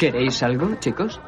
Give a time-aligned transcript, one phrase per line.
[0.00, 1.20] ¿Queréis algo, chicos?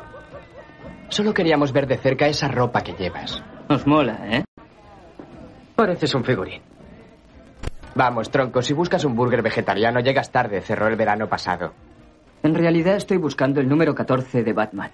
[1.10, 3.44] Solo queríamos ver de cerca esa ropa que llevas.
[3.68, 4.44] Os mola, ¿eh?
[5.76, 6.62] Pareces un figurín.
[7.94, 11.74] Vamos, tronco, si buscas un burger vegetariano llegas tarde, cerró el verano pasado.
[12.42, 14.90] En realidad estoy buscando el número 14 de Batman.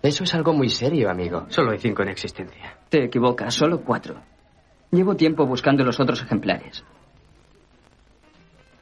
[0.00, 1.44] Eso es algo muy serio, amigo.
[1.50, 2.78] Solo hay cinco en existencia.
[2.88, 4.14] Te equivocas, solo cuatro.
[4.90, 6.82] Llevo tiempo buscando los otros ejemplares.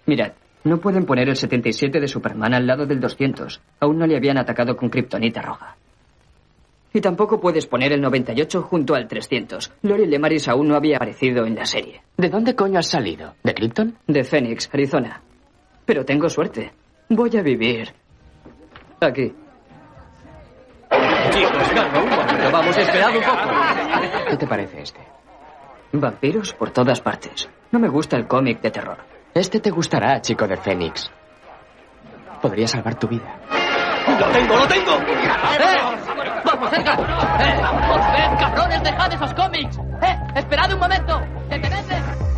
[0.06, 0.34] Mirad,
[0.66, 3.62] no pueden poner el 77 de Superman al lado del 200.
[3.78, 5.76] Aún no le habían atacado con kriptonita roja.
[6.92, 9.72] Y tampoco puedes poner el 98 junto al 300.
[9.82, 12.02] Lori Lemaris aún no había aparecido en la serie.
[12.16, 13.34] ¿De dónde coño has salido?
[13.44, 13.96] ¿De Krypton?
[14.08, 15.22] De Phoenix, Arizona.
[15.84, 16.72] Pero tengo suerte.
[17.10, 17.92] Voy a vivir.
[19.00, 19.32] Aquí.
[21.30, 22.50] Chicos, calma, un momento.
[22.50, 24.30] Vamos, esperad un poco.
[24.30, 25.00] ¿Qué te parece este?
[25.92, 27.48] Vampiros por todas partes.
[27.70, 29.15] No me gusta el cómic de terror.
[29.36, 31.10] Este te gustará, chico de Fénix.
[32.40, 33.38] Podría salvar tu vida.
[34.18, 34.92] ¡Lo tengo, lo tengo!
[34.92, 36.40] ¡Eh!
[36.42, 36.94] ¡Vamos, cerca!
[36.94, 37.60] ¡Eh!
[37.90, 38.82] ¡Os cabrones!
[38.82, 39.78] ¡Dejad esos cómics!
[40.00, 40.16] ¡Eh!
[40.36, 41.20] ¡Esperad un momento!
[41.50, 42.35] ¡Detenedme!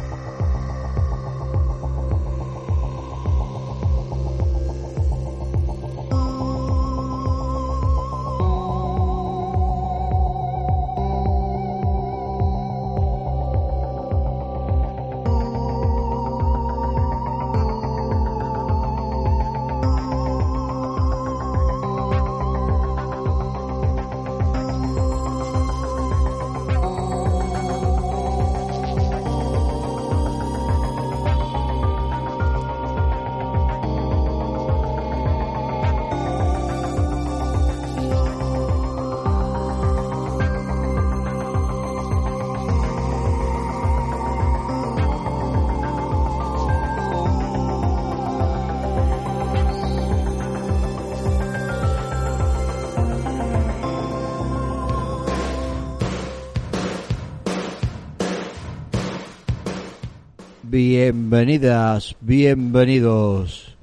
[60.80, 63.76] Bienvenidas, bienvenidos,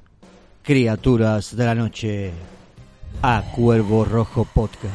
[0.62, 2.32] criaturas de la noche,
[3.20, 4.94] a Cuervo Rojo Podcast.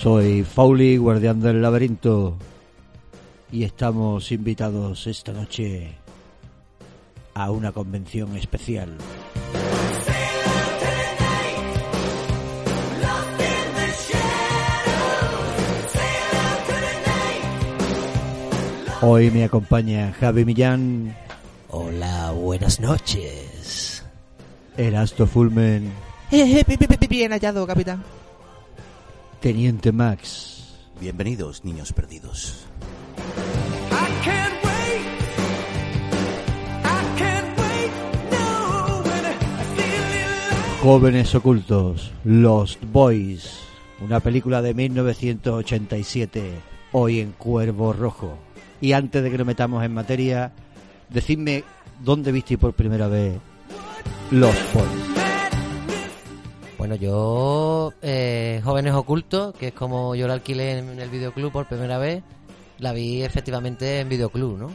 [0.00, 2.36] Soy Fauli, guardián del laberinto,
[3.52, 5.92] y estamos invitados esta noche
[7.34, 8.98] a una convención especial.
[19.04, 21.16] Hoy me acompaña Javi Millán,
[21.70, 24.04] Hola, buenas noches.
[24.76, 25.92] Erasto Fulmen,
[26.30, 28.02] Eh, eh, Bien hallado, capitán.
[29.40, 32.64] Teniente Max, Bienvenidos, niños perdidos.
[40.82, 43.60] Jóvenes Ocultos, Lost Boys,
[44.00, 46.42] una película de 1987,
[46.90, 48.36] hoy en Cuervo Rojo.
[48.82, 50.50] Y antes de que nos metamos en materia,
[51.08, 51.62] decidme
[52.00, 53.38] dónde viste por primera vez
[54.32, 55.12] Lost Boys.
[56.78, 61.66] Bueno, yo, eh, Jóvenes Ocultos, que es como yo la alquilé en el videoclub por
[61.66, 62.24] primera vez,
[62.80, 64.72] la vi efectivamente en videoclub, ¿no?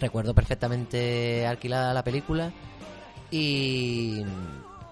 [0.00, 2.50] Recuerdo perfectamente alquilada la película
[3.30, 4.24] y,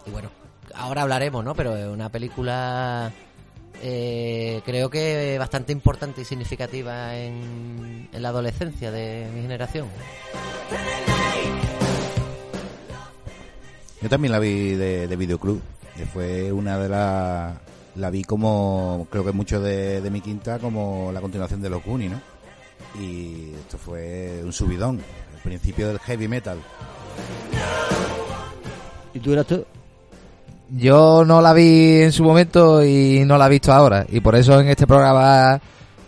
[0.04, 0.28] y bueno,
[0.74, 1.54] ahora hablaremos, ¿no?
[1.54, 3.10] Pero es una película
[3.82, 9.88] eh, creo que bastante importante y significativa en, en la adolescencia de mi generación.
[14.02, 15.60] Yo también la vi de, de videoclub.
[15.96, 17.56] que fue una de las...
[17.96, 21.82] La vi como, creo que mucho de, de mi quinta, como la continuación de los
[21.82, 22.20] Goonies, ¿no?
[23.00, 25.00] Y esto fue un subidón,
[25.34, 26.58] el principio del heavy metal.
[29.14, 29.64] ¿Y tú eras tú?
[30.70, 34.04] Yo no la vi en su momento y no la he visto ahora.
[34.08, 35.60] Y por eso en este programa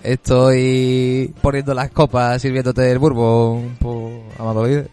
[0.03, 4.91] estoy poniendo las copas, sirviéndote el bourbon por Amado Líder.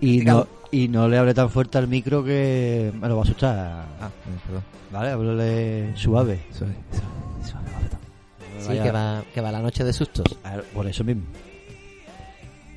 [0.00, 3.24] Y no, y no le hable tan fuerte al micro que me lo va a
[3.24, 3.56] asustar.
[4.00, 4.10] Ah,
[4.46, 4.62] perdón.
[4.90, 6.40] Vale, háblale suave.
[6.52, 7.04] Suave, suave,
[7.44, 8.60] suave, suave.
[8.60, 10.24] Sí, Vaya- que va, que va la noche de sustos.
[10.42, 11.22] ver, Por eso mismo.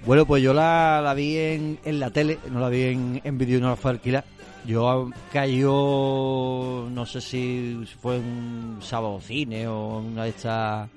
[0.05, 3.37] Bueno, pues yo la, la vi en, en la tele, no la vi en, en
[3.37, 4.25] vídeo no la fue alquilar.
[4.65, 10.89] Yo cayó, no sé si fue un sábado cine o una de estas...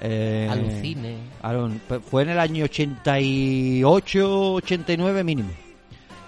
[0.00, 0.48] Eh,
[1.40, 1.80] Alucine.
[1.86, 5.50] Pues fue en el año 88, 89 mínimo.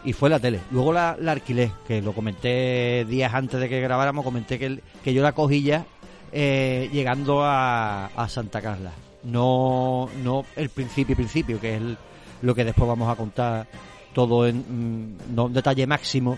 [0.04, 0.60] Y fue la tele.
[0.70, 4.82] Luego la, la alquilé, que lo comenté días antes de que grabáramos, comenté que, el-
[5.02, 5.86] que yo la cogí ya
[6.32, 8.92] eh, llegando a, a Santa Carla.
[9.24, 11.96] No, no el principio principio, que es el-
[12.42, 13.66] lo que después vamos a contar
[14.12, 16.36] todo en mm, no un detalle máximo,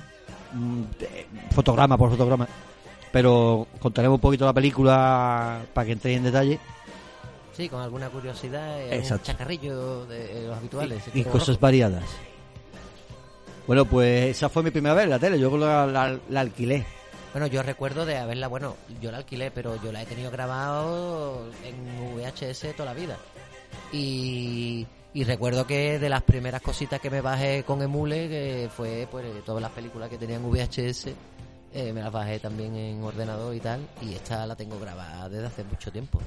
[1.54, 2.46] fotograma por fotograma.
[3.12, 6.58] Pero contaremos un poquito la película para que entréis en detalle.
[7.56, 9.24] Sí, con alguna curiosidad, eh, algún Exacto.
[9.26, 11.02] chacarrillo de, de los habituales.
[11.14, 12.04] y Como cosas variadas.
[13.66, 15.38] Bueno, pues esa fue mi primera vez en la tele.
[15.40, 16.84] Yo la, la- la alquilé.
[17.32, 21.46] Bueno, yo recuerdo de haberla, bueno, yo la alquilé, pero yo la he tenido grabado
[21.64, 23.16] en VHS toda la vida.
[23.92, 29.08] Y, y recuerdo que de las primeras cositas que me bajé con Emule, que fue
[29.10, 31.06] pues todas las películas que tenían VHS,
[31.72, 35.46] eh, me las bajé también en ordenador y tal, y esta la tengo grabada desde
[35.46, 36.20] hace mucho tiempo.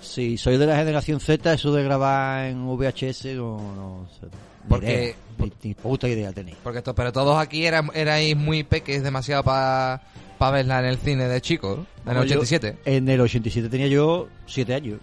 [0.00, 4.26] Si soy de la generación Z, eso de grabar en VHS no, no sé.
[4.68, 6.56] Porque- ni, ni puta idea tenéis.
[6.62, 10.00] Porque esto, pero todos aquí eran, erais muy peques, demasiado para
[10.40, 11.82] verla en el cine de chicos, ¿no?
[11.84, 12.78] en el Bueno, yo- 87.
[12.86, 15.00] En el 87 tenía yo 7 años.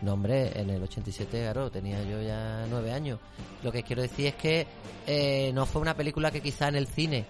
[0.00, 3.18] No, hombre, en el 87, claro, tenía yo ya nueve años.
[3.62, 4.66] Lo que quiero decir es que
[5.06, 7.24] eh, no fue una película que quizá en el cine,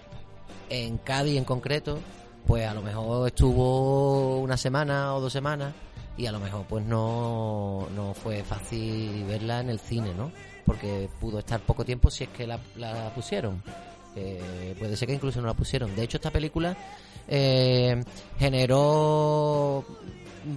[0.69, 1.99] en Cádiz en concreto,
[2.45, 5.73] pues a lo mejor estuvo una semana o dos semanas
[6.15, 10.31] y a lo mejor pues no, no fue fácil verla en el cine, ¿no?
[10.65, 12.59] Porque pudo estar poco tiempo si es que la,
[13.15, 13.63] pusieron.
[14.15, 15.95] Eh, puede ser que incluso no la pusieron.
[15.95, 16.75] De hecho, esta película
[17.27, 18.03] eh,
[18.37, 19.85] generó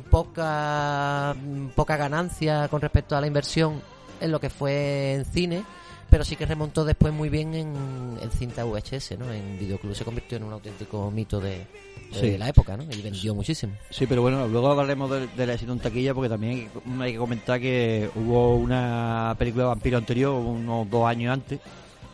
[0.00, 1.34] poca
[1.74, 3.80] poca ganancia con respecto a la inversión
[4.20, 5.64] en lo que fue en cine
[6.10, 10.04] pero sí que remontó después muy bien en, en cinta VHS no en videoclub se
[10.04, 11.66] convirtió en un auténtico mito de, de
[12.12, 12.36] Sí.
[12.36, 13.72] la época no y vendió muchísimo.
[13.88, 17.12] Sí, pero bueno, luego hablaremos del del éxito en taquilla porque también hay que- hay
[17.12, 21.58] que comentar que hubo una película de vampiro anterior, unos dos años antes,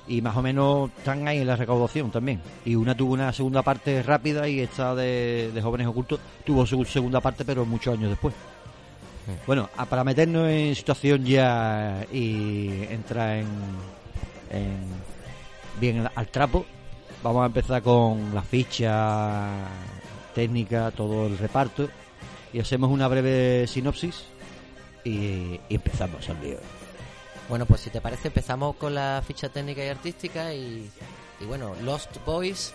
[0.09, 2.41] y más o menos están ahí en la recaudación también.
[2.65, 6.83] Y una tuvo una segunda parte rápida y esta de, de Jóvenes Ocultos tuvo su
[6.85, 8.35] segunda parte, pero muchos años después.
[9.47, 13.47] Bueno, a- para meternos en situación ya y entrar en,
[14.51, 14.79] en
[15.79, 16.65] bien al trapo,
[17.23, 19.49] vamos a empezar con la ficha
[20.35, 21.89] técnica, todo el reparto
[22.53, 24.25] y hacemos una breve sinopsis
[25.05, 26.57] y, y empezamos al lío.
[27.49, 30.91] Bueno, pues si te parece empezamos con la ficha técnica y artística y,
[31.41, 32.73] y bueno, Lost Boys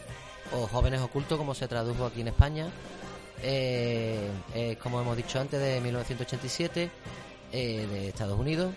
[0.51, 2.67] o Jóvenes Ocultos como se tradujo aquí en España,
[3.43, 6.89] eh, es, como hemos dicho antes de 1987
[7.51, 8.73] eh, de Estados Unidos,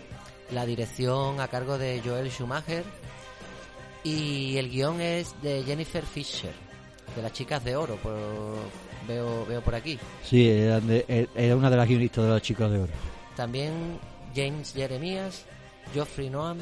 [0.53, 2.85] la dirección a cargo de Joel Schumacher
[4.05, 6.53] y el guion es de Jennifer Fisher,
[7.17, 8.15] de las chicas de oro, por,
[9.09, 9.99] veo, veo por aquí.
[10.25, 12.93] Sí, era, de- era una de las guionistas de las chicas de oro.
[13.35, 13.99] También
[14.35, 15.45] James Jeremías,
[15.93, 16.59] Geoffrey Noam,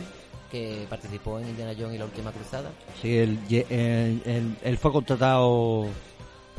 [0.51, 2.71] que participó en Indiana Jones y la Última Cruzada.
[3.01, 5.87] Sí, él, él- él- él fue contratado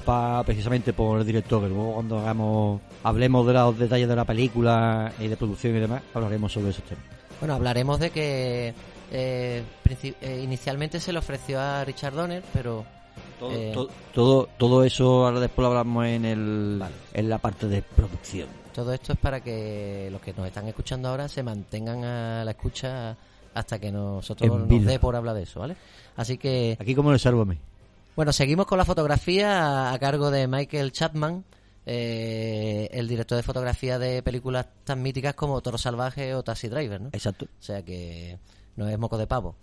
[0.03, 1.61] pa- precisamente por el director.
[1.63, 5.79] que Luego cuando hagamos, hablemos de los detalles de la película y de producción y
[5.79, 7.03] demás, hablaremos sobre esos temas.
[7.39, 8.73] Bueno, hablaremos de que
[9.11, 9.63] eh,
[10.21, 12.85] eh, inicialmente se le ofreció a Richard Donner, pero
[13.39, 16.81] Todo, eh, todo, todo, todo eso ahora después lo hablamos en, el,
[17.13, 18.47] en la parte de producción.
[18.75, 22.51] Todo esto es para que los que nos están escuchando ahora se mantengan a la
[22.51, 23.15] escucha
[23.53, 25.77] hasta que nosotros nos dé por hablar de eso, ¿vale?
[26.17, 27.57] Así que Aquí como el sálvame.
[28.17, 31.45] Bueno, seguimos con la fotografía a, a cargo de Michael Chapman,
[31.85, 36.99] eh, el director de fotografía de películas tan míticas como Toro Salvaje o Taxi Driver,
[36.99, 37.09] ¿no?
[37.13, 37.45] Exacto.
[37.45, 38.39] O sea que
[38.75, 39.55] no es moco de pavo.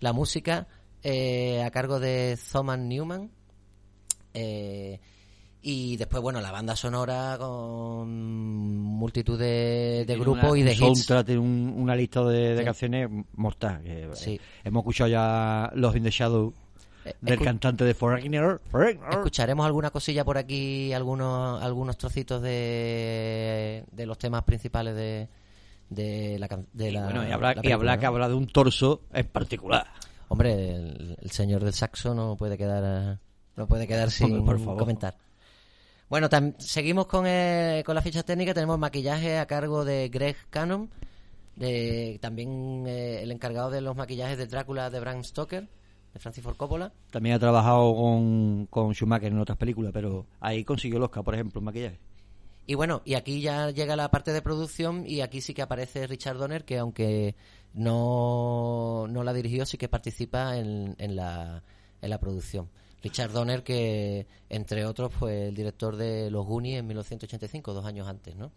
[0.00, 0.66] La música
[1.04, 3.30] eh, a cargo de Thomas Newman.
[4.34, 4.98] eh,
[5.62, 8.08] y después, bueno, la banda sonora con
[8.80, 11.06] multitud de, grupos y de un hits.
[11.24, 12.64] tiene un- una lista de, de Sí.
[12.64, 13.80] canciones mortal.
[13.82, 14.40] que, eh, Sí.
[14.64, 16.52] hemos escuchado ya Los in the Shadow
[17.04, 18.60] Eh, del cantante de Foreigner.
[18.70, 19.08] Foreigner.
[19.10, 25.28] Escucharemos alguna cosilla por aquí, algunos algunos trocitos de, de los temas principales de,
[25.90, 28.08] de la de Y bueno, y habrá, la y película, que ¿no?
[28.08, 29.86] hablar de un torso en particular.
[30.28, 33.18] Hombre, el, el señor del saxo no puede quedar
[33.56, 34.78] no puede quedar sin Hombre, por favor.
[34.78, 35.14] comentar.
[36.12, 36.28] Bueno,
[36.58, 38.52] seguimos con, eh, con la ficha técnica.
[38.52, 40.90] Tenemos maquillaje a cargo de Greg Cannon.
[41.56, 45.66] de, también eh, el encargado de los maquillajes de Drácula de Bram Stoker,
[46.12, 46.92] de Francis Ford Coppola.
[47.10, 51.32] También ha trabajado con, con Schumacher en otras películas, pero ahí consiguió el Oscar, por
[51.32, 51.98] ejemplo, en maquillaje.
[52.66, 56.06] Y bueno, y aquí ya llega la parte de producción y aquí sí que aparece
[56.06, 57.36] Richard Donner, que aunque
[57.72, 61.62] no, no la dirigió, sí que participa en, en, la,
[62.02, 62.68] en la producción.
[63.02, 68.08] Richard Donner, que entre otros fue el director de Los Goonies en 1985, dos años
[68.08, 68.52] antes, ¿no?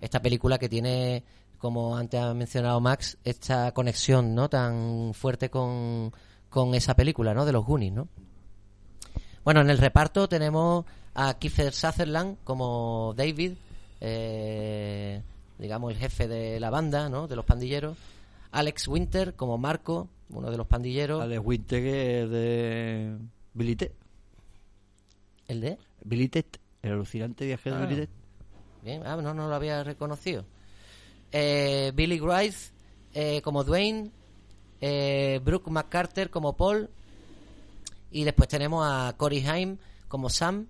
[0.00, 1.24] Esta película que tiene,
[1.58, 4.48] como antes ha mencionado Max, esta conexión, ¿no?
[4.48, 6.12] Tan fuerte con,
[6.48, 7.44] con esa película, ¿no?
[7.44, 8.08] De Los Goonies, ¿no?
[9.44, 13.54] Bueno, en el reparto tenemos a Kiefer Sutherland como David,
[14.00, 15.22] eh,
[15.58, 17.26] digamos el jefe de la banda, ¿no?
[17.26, 17.96] De los pandilleros.
[18.52, 21.22] Alex Winter como Marco, uno de los pandilleros.
[21.22, 23.18] Alex Winter que de
[23.60, 23.92] Billy Ted.
[25.46, 25.76] ¿El de?
[26.02, 26.46] Billy Ted,
[26.80, 27.80] el alucinante viaje de Ah.
[27.84, 28.08] Billy Ted.
[28.82, 30.46] Bien, ah, no, no lo había reconocido.
[31.30, 32.72] Eh, Billy Grice
[33.12, 34.10] eh, como Dwayne,
[34.80, 36.88] eh, Brooke McCarter como Paul,
[38.10, 39.76] y después tenemos a Corey Haim
[40.08, 40.66] como Sam,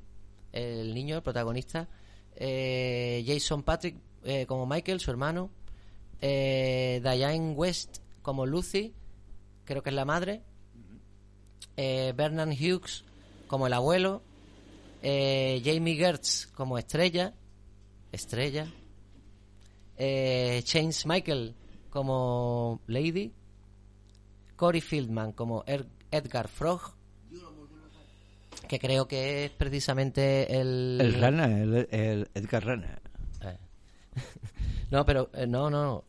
[0.53, 1.89] el niño, el protagonista,
[2.35, 5.49] eh, Jason Patrick eh, como Michael, su hermano,
[6.21, 8.93] eh, Diane West como Lucy,
[9.65, 10.43] creo que es la madre,
[11.77, 13.05] eh, Bernard Hughes
[13.47, 14.23] como el abuelo,
[15.03, 17.35] eh, Jamie Gertz como Estrella,
[18.13, 18.67] Estrella,
[19.97, 21.55] eh, James Michael
[21.91, 23.33] como Lady,
[24.57, 26.95] Corey Fieldman como Er- Edgar Frog,
[28.69, 30.99] que creo que es precisamente el...
[31.01, 33.01] El Rana, el, el Edgar Rana.
[33.43, 33.59] Eh.
[34.91, 36.05] no, pero eh, no, no.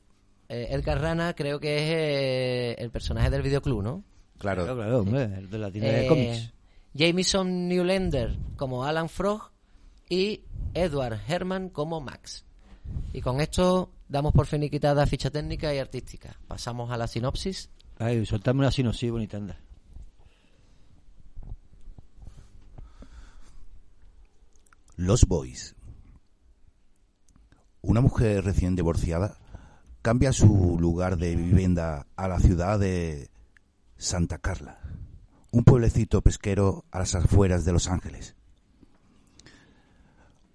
[0.47, 4.03] Eh, Edgar Rana creo que es eh, el personaje del videoclub, ¿no?
[4.41, 4.63] Claro.
[4.63, 6.53] Claro, claro, hombre, el de la tienda Eh, de cómics.
[6.93, 9.51] Jameson Newlander como Alan Frog
[10.09, 10.41] y
[10.73, 12.43] Edward Herman como Max.
[13.13, 16.37] Y con esto damos por finiquitada ficha técnica y artística.
[16.47, 17.69] Pasamos a la sinopsis.
[17.99, 19.57] Ay, soltame una sinopsis bonita, anda.
[24.97, 25.75] Los Boys.
[27.81, 29.37] Una mujer recién divorciada
[30.01, 33.30] cambia su lugar de vivienda a la ciudad de
[34.01, 34.79] Santa Carla,
[35.51, 38.35] un pueblecito pesquero a las afueras de Los Ángeles.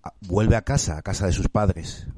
[0.03, 2.09] Ah, Vuelve a casa, a casa de sus padres.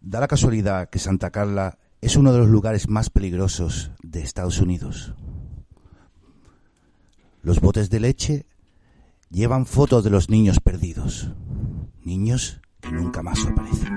[0.00, 4.60] Da la casualidad que Santa Carla es uno de los lugares más peligrosos de Estados
[4.60, 5.14] Unidos.
[7.42, 8.46] Los botes de leche
[9.30, 11.32] llevan fotos de los niños perdidos.
[12.04, 13.96] Niños que nunca más aparecen.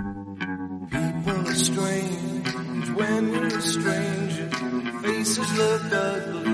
[5.10, 6.54] Faces look ugly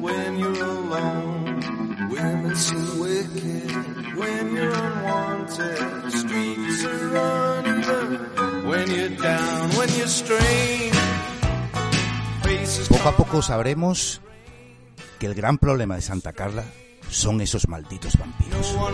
[0.00, 1.44] when you're alone.
[2.10, 5.78] Women seem wicked when you're unwanted.
[6.10, 7.16] Streets are
[7.58, 10.08] uneven when you're down, when you're
[12.88, 14.20] Poco a poco sabremos
[15.20, 16.64] que el gran problema de Santa Carla
[17.08, 18.74] son esos malditos vampiros.
[18.74, 18.90] no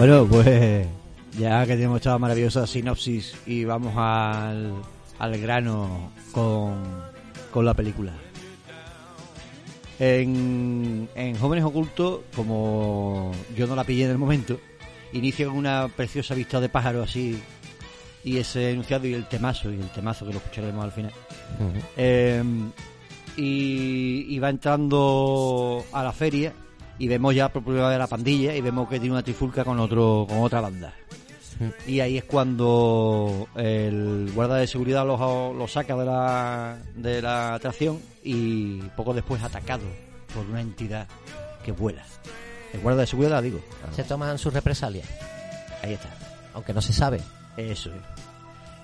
[0.00, 0.86] Bueno, pues
[1.38, 4.72] ya que tenemos esta maravillosa sinopsis y vamos al,
[5.18, 6.82] al grano con,
[7.52, 8.14] con la película.
[9.98, 14.58] En, en Jóvenes Ocultos, como yo no la pillé en el momento,
[15.12, 17.38] inicia con una preciosa vista de pájaro así
[18.24, 21.12] y ese enunciado y el temazo, y el temazo que lo escucharemos al final.
[21.98, 22.42] Eh,
[23.36, 26.54] y, y va entrando a la feria
[27.00, 29.80] y vemos ya por primera vez la pandilla y vemos que tiene una trifulca con
[29.80, 30.92] otro con otra banda.
[31.86, 37.54] Y ahí es cuando el guarda de seguridad lo, lo saca de la, de la
[37.54, 39.82] atracción y poco después atacado
[40.34, 41.08] por una entidad
[41.64, 42.04] que vuela.
[42.74, 43.60] El guarda de seguridad, digo.
[43.96, 45.08] Se toman sus represalias,
[45.82, 46.08] Ahí está.
[46.52, 47.20] aunque no se sabe.
[47.56, 48.00] Eso es.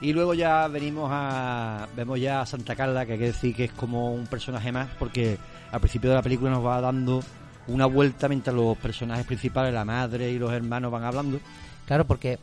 [0.01, 1.87] Y luego ya venimos a.
[1.95, 4.89] Vemos ya a Santa Carla, que hay que decir que es como un personaje más,
[4.99, 5.39] porque
[5.71, 7.23] al principio de la película nos va dando
[7.69, 11.41] una vuelta mientras los personajes principales, la madre y los hermanos, van hablando.
[11.87, 12.39] Claro, porque,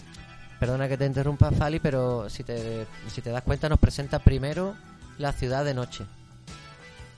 [0.60, 4.76] perdona que te interrumpa, Fali, pero si te, si te das cuenta, nos presenta primero
[5.18, 6.06] la ciudad de noche.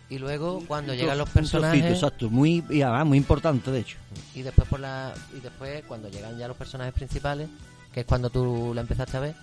[0.09, 1.91] Y luego, cuando Un llegan los un trocito, personajes.
[1.93, 3.97] exacto, muy, y además muy importante, de hecho.
[4.35, 7.49] Y después, por la, y después, cuando llegan ya los personajes principales,
[7.91, 9.35] que es cuando tú la empezaste a ver,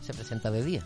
[0.00, 0.82] se presenta de día.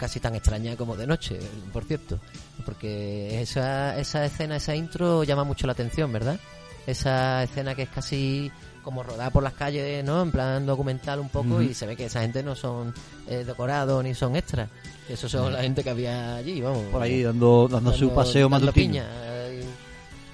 [0.00, 1.38] Casi tan extraña como de noche,
[1.74, 2.18] por cierto.
[2.64, 6.40] Porque esa, esa escena, esa intro llama mucho la atención, ¿verdad?
[6.86, 8.50] esa escena que es casi
[8.82, 10.22] como rodada por las calles, ¿no?
[10.22, 12.94] En plan documental un poco y se ve que esa gente no son
[13.28, 14.70] eh, decorados ni son extras.
[15.06, 16.84] Eso son la gente que había allí, vamos.
[16.90, 18.92] Por ahí dando, dando su paseo dando matutino.
[18.92, 19.06] piña.
[19.06, 19.64] Eh,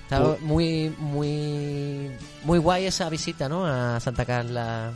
[0.04, 2.08] Estaba muy, muy,
[2.46, 3.66] muy guay esa visita, ¿no?
[3.66, 4.92] A Santa Carla.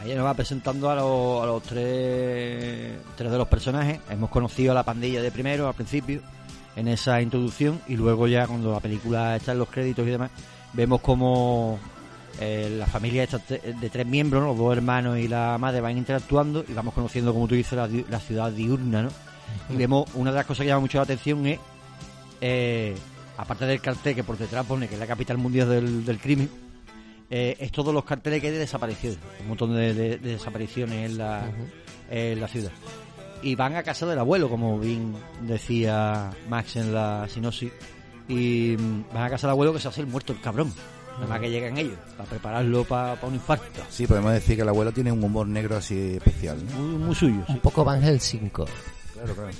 [0.00, 4.00] Ahí nos va presentando a los, a los tres, tres de los personajes.
[4.08, 6.22] Hemos conocido a la pandilla de primero al principio,
[6.74, 10.30] en esa introducción, y luego ya cuando la película está en los créditos y demás,
[10.72, 11.78] vemos como
[12.40, 14.48] eh, la familia de tres miembros, ¿no?
[14.48, 17.88] los dos hermanos y la madre van interactuando y vamos conociendo, como tú dices, la,
[18.08, 19.10] la ciudad diurna, ¿no?
[19.68, 21.60] Y vemos una de las cosas que llama mucho la atención es,
[22.40, 22.96] eh,
[23.36, 26.50] aparte del cartel que por detrás pone que es la capital mundial del, del crimen,
[27.30, 31.10] eh, es todos los carteles que hay de desapariciones, un montón de, de- de desapariciones
[31.10, 31.50] en la,
[32.10, 32.72] en la ciudad.
[33.42, 37.70] Y van a casa del abuelo, como bien decía Max en la sinopsis,
[38.28, 40.72] y mm, van a casa del abuelo que se hace el muerto el cabrón.
[41.14, 43.82] Nada más que llegan ellos, para prepararlo para un infarto.
[43.88, 46.58] Sí, podemos decir que el abuelo tiene un humor negro así especial.
[46.66, 46.80] ¿no?
[46.82, 47.44] Muy, muy suyo.
[47.48, 48.50] Un poco Van Helsing.
[49.24, 49.50] Claro, claro.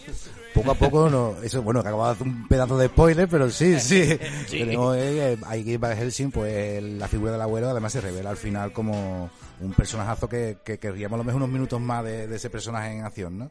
[0.55, 3.51] Poco a poco, no, eso, bueno, que acababa de hacer un pedazo de spoiler, pero
[3.51, 4.05] sí, sí.
[4.47, 4.59] Sí.
[4.59, 8.37] Tenemos eh, ahí que Van Helsing, pues la figura del abuelo además se revela al
[8.37, 9.31] final como
[9.61, 12.93] un personajazo que, que querríamos a lo mejor unos minutos más de, de ese personaje
[12.93, 13.51] en acción, ¿no?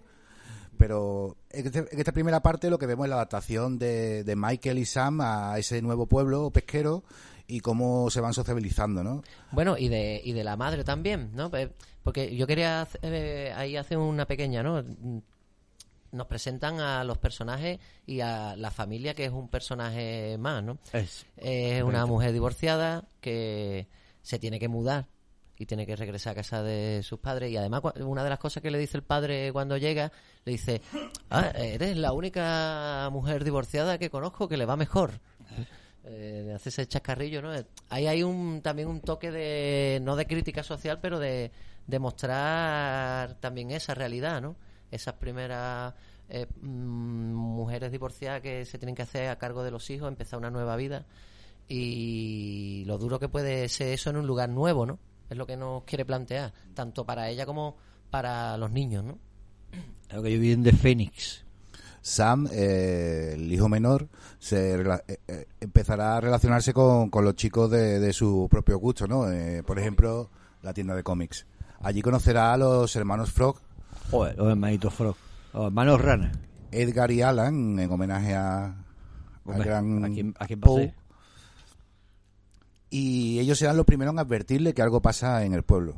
[0.77, 4.35] Pero en, este- en esta primera parte lo que vemos es la adaptación de, de
[4.35, 7.03] Michael y Sam a ese nuevo pueblo pesquero
[7.47, 9.23] y cómo se van sociabilizando, ¿no?
[9.51, 11.51] Bueno, y de, y de la madre también, ¿no?
[12.03, 14.83] Porque yo quería hacer, eh, ahí hacer una pequeña, ¿no?
[16.13, 20.77] Nos presentan a los personajes y a la familia, que es un personaje más, ¿no?
[20.93, 21.25] Es.
[21.35, 23.87] Es una mujer divorciada que
[24.21, 25.07] se tiene que mudar
[25.57, 27.51] y tiene que regresar a casa de sus padres.
[27.51, 30.11] Y además, una de las cosas que le dice el padre cuando llega,
[30.45, 30.81] le dice,
[31.29, 35.19] ah, eres la única mujer divorciada que conozco que le va mejor.
[36.05, 37.55] Eh, hace ese chascarrillo, ¿no?
[37.55, 41.49] Eh, Ahí hay un, también un toque de, no de crítica social, pero de,
[41.87, 44.57] de mostrar también esa realidad, ¿no?
[44.93, 45.93] Esas primeras
[46.29, 50.39] eh, mm, mujeres divorciadas que se tienen que hacer a cargo de los hijos, empezar
[50.39, 51.05] una nueva vida
[51.67, 54.99] y lo duro que puede ser eso en un lugar nuevo, ¿no?
[55.29, 57.77] Es lo que nos quiere plantear, tanto para ella como
[58.09, 59.17] para los niños, ¿no?
[60.13, 61.43] Lo que yo vi en The Phoenix.
[62.01, 67.35] Sam, eh, el hijo menor, se rela- eh, eh, empezará a relacionarse con, con los
[67.35, 69.31] chicos de, de su propio gusto, ¿no?
[69.31, 70.29] Eh, por ejemplo,
[70.61, 71.47] la tienda de cómics.
[71.79, 73.59] Allí conocerá a los hermanos Frog,
[74.11, 75.15] Joder, los hermanitos Frog.
[75.53, 76.31] Los hermanos Rana.
[76.71, 78.75] Edgar y Alan, en homenaje a, al
[79.45, 80.93] Hombre, gran ¿a quién- a quién Poe.
[82.89, 85.95] Y ellos serán los primeros en advertirle que algo pasa en el pueblo.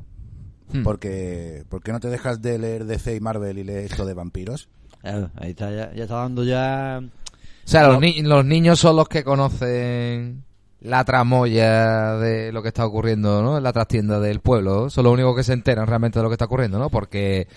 [0.72, 0.84] Hmm.
[0.84, 4.14] Porque, ¿por qué no te dejas de leer DC y Marvel y lees esto de
[4.14, 4.70] vampiros?
[5.02, 7.02] Claro, ahí está, ya, ya está dando ya...
[7.04, 10.44] O sea, los, ni- los niños son los que conocen
[10.82, 13.58] la tramoya de lo que está ocurriendo, ¿no?
[13.58, 14.90] En la trastienda del pueblo.
[14.90, 16.90] Son los únicos que se enteran realmente de lo que está ocurriendo, ¿no?
[16.90, 17.48] Porque,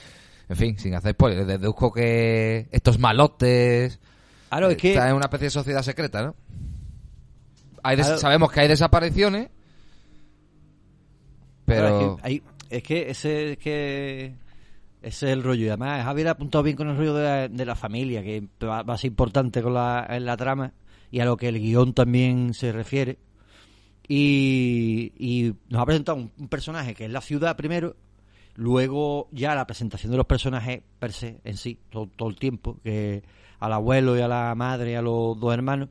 [0.48, 3.98] en fin, sin hacer spoilers, deduzco que estos malotes
[4.48, 4.90] Claro, es que...
[4.92, 6.34] están en una especie de sociedad secreta, ¿no?
[7.82, 8.20] Hay des- Claro.
[8.20, 9.48] Sabemos que hay desapariciones,
[11.64, 11.80] pero...
[11.80, 14.34] Claro, es, que, hay- es que ese es que
[15.02, 15.66] ese es el rollo.
[15.66, 18.42] Y además, Javier ha apuntado bien con el rollo de la, de la familia, que
[18.64, 20.72] va, va a ser importante con la, en la trama
[21.10, 23.18] y a lo que el guion también se refiere.
[24.08, 27.94] Y, y nos ha presentado un, un personaje que es la ciudad primero,
[28.58, 32.76] luego ya la presentación de los personajes per se, en sí, todo, todo el tiempo,
[32.82, 33.22] que
[33.60, 35.90] al abuelo y a la madre y a los dos hermanos.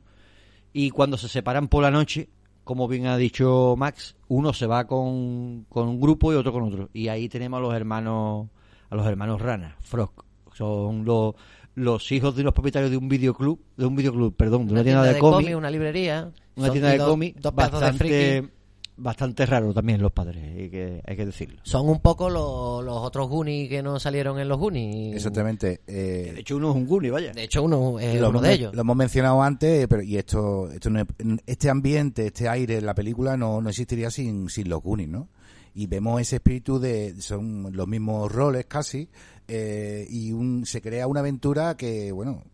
[0.74, 2.28] Y cuando se separan por la noche,
[2.64, 6.64] como bien ha dicho Max, uno se va con, con un grupo y otro con
[6.64, 6.90] otro.
[6.92, 8.48] Y ahí tenemos a los hermanos,
[8.90, 10.12] a los hermanos Rana, Frog.
[10.52, 11.36] Son los,
[11.74, 15.04] los hijos de los propietarios de un videoclub, de un videoclub, perdón, de una, tienda,
[15.04, 16.30] de cómics, una librería.
[16.54, 18.48] una tienda de cómics de bastante,
[18.98, 21.60] bastante raro también los padres, hay que, hay que decirlo.
[21.62, 25.16] Son un poco los, los otros Goonies que no salieron en los Goonies.
[25.16, 25.80] Exactamente.
[25.86, 27.32] eh, De hecho, uno es un Goonie, vaya.
[27.32, 28.74] De hecho, uno es lo, uno de ellos.
[28.74, 31.06] lo hemos mencionado antes, pero y esto, esto no es-
[31.46, 35.28] este ambiente, este aire en la película no, no existiría sin, sin los Goonies, ¿no?
[35.74, 39.08] Y vemos ese espíritu de, son los mismos roles casi,
[39.48, 42.44] eh, y un, se crea una aventura que, bueno,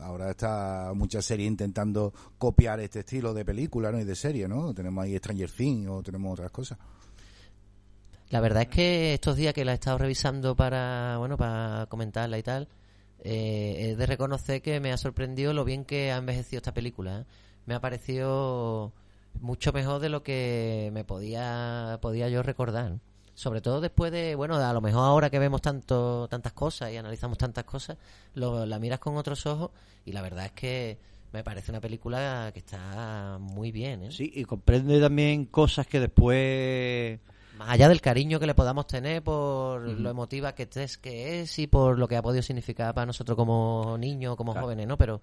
[0.00, 4.00] ahora está muchas series intentando copiar este estilo de película, ¿no?
[4.00, 4.72] Y de serie, ¿no?
[4.72, 6.78] Tenemos ahí Stranger Things o tenemos otras cosas.
[8.30, 12.38] La verdad es que estos días que la he estado revisando para, bueno, para comentarla
[12.38, 12.68] y tal,
[13.20, 17.20] eh, de reconocer que me ha sorprendido lo bien que ha envejecido esta película.
[17.20, 17.24] ¿eh?
[17.66, 18.92] Me ha parecido
[19.40, 23.00] mucho mejor de lo que me podía, podía yo recordar.
[23.38, 26.96] Sobre todo después de, bueno, a lo mejor ahora que vemos tanto, tantas cosas y
[26.96, 27.96] analizamos tantas cosas,
[28.34, 29.70] lo, la miras con otros ojos
[30.04, 30.98] y la verdad es que
[31.32, 34.10] me parece una película que está muy bien, ¿eh?
[34.10, 37.20] Sí, y comprende también cosas que después...
[37.56, 41.58] Más allá del cariño que le podamos tener por lo emotiva que es, que es
[41.60, 44.66] y por lo que ha podido significar para nosotros como niños, como Claro.
[44.66, 44.96] jóvenes, ¿no?
[44.98, 45.20] Pero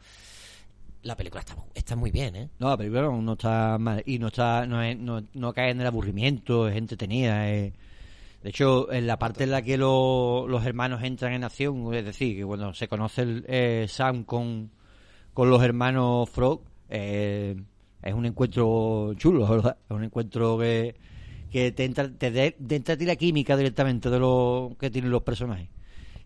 [1.03, 2.49] la película está, está muy bien, ¿eh?
[2.59, 4.01] No, la película no, no está mal.
[4.05, 7.49] Y no está no, es- no, no cae en el aburrimiento, es entretenida.
[7.49, 7.73] es-
[8.45, 12.05] De hecho, en la parte en la que lo- los hermanos entran en acción, es
[12.05, 14.69] decir, que cuando se conoce el, eh, Sam con,
[15.33, 17.55] con los hermanos Frog, eh,
[18.03, 19.77] es un encuentro chulo, ¿verdad?
[19.89, 20.93] Es un encuentro que,
[21.51, 24.91] que te entra, te, de- te entra a ti la química directamente de lo que
[24.91, 25.69] tienen los personajes.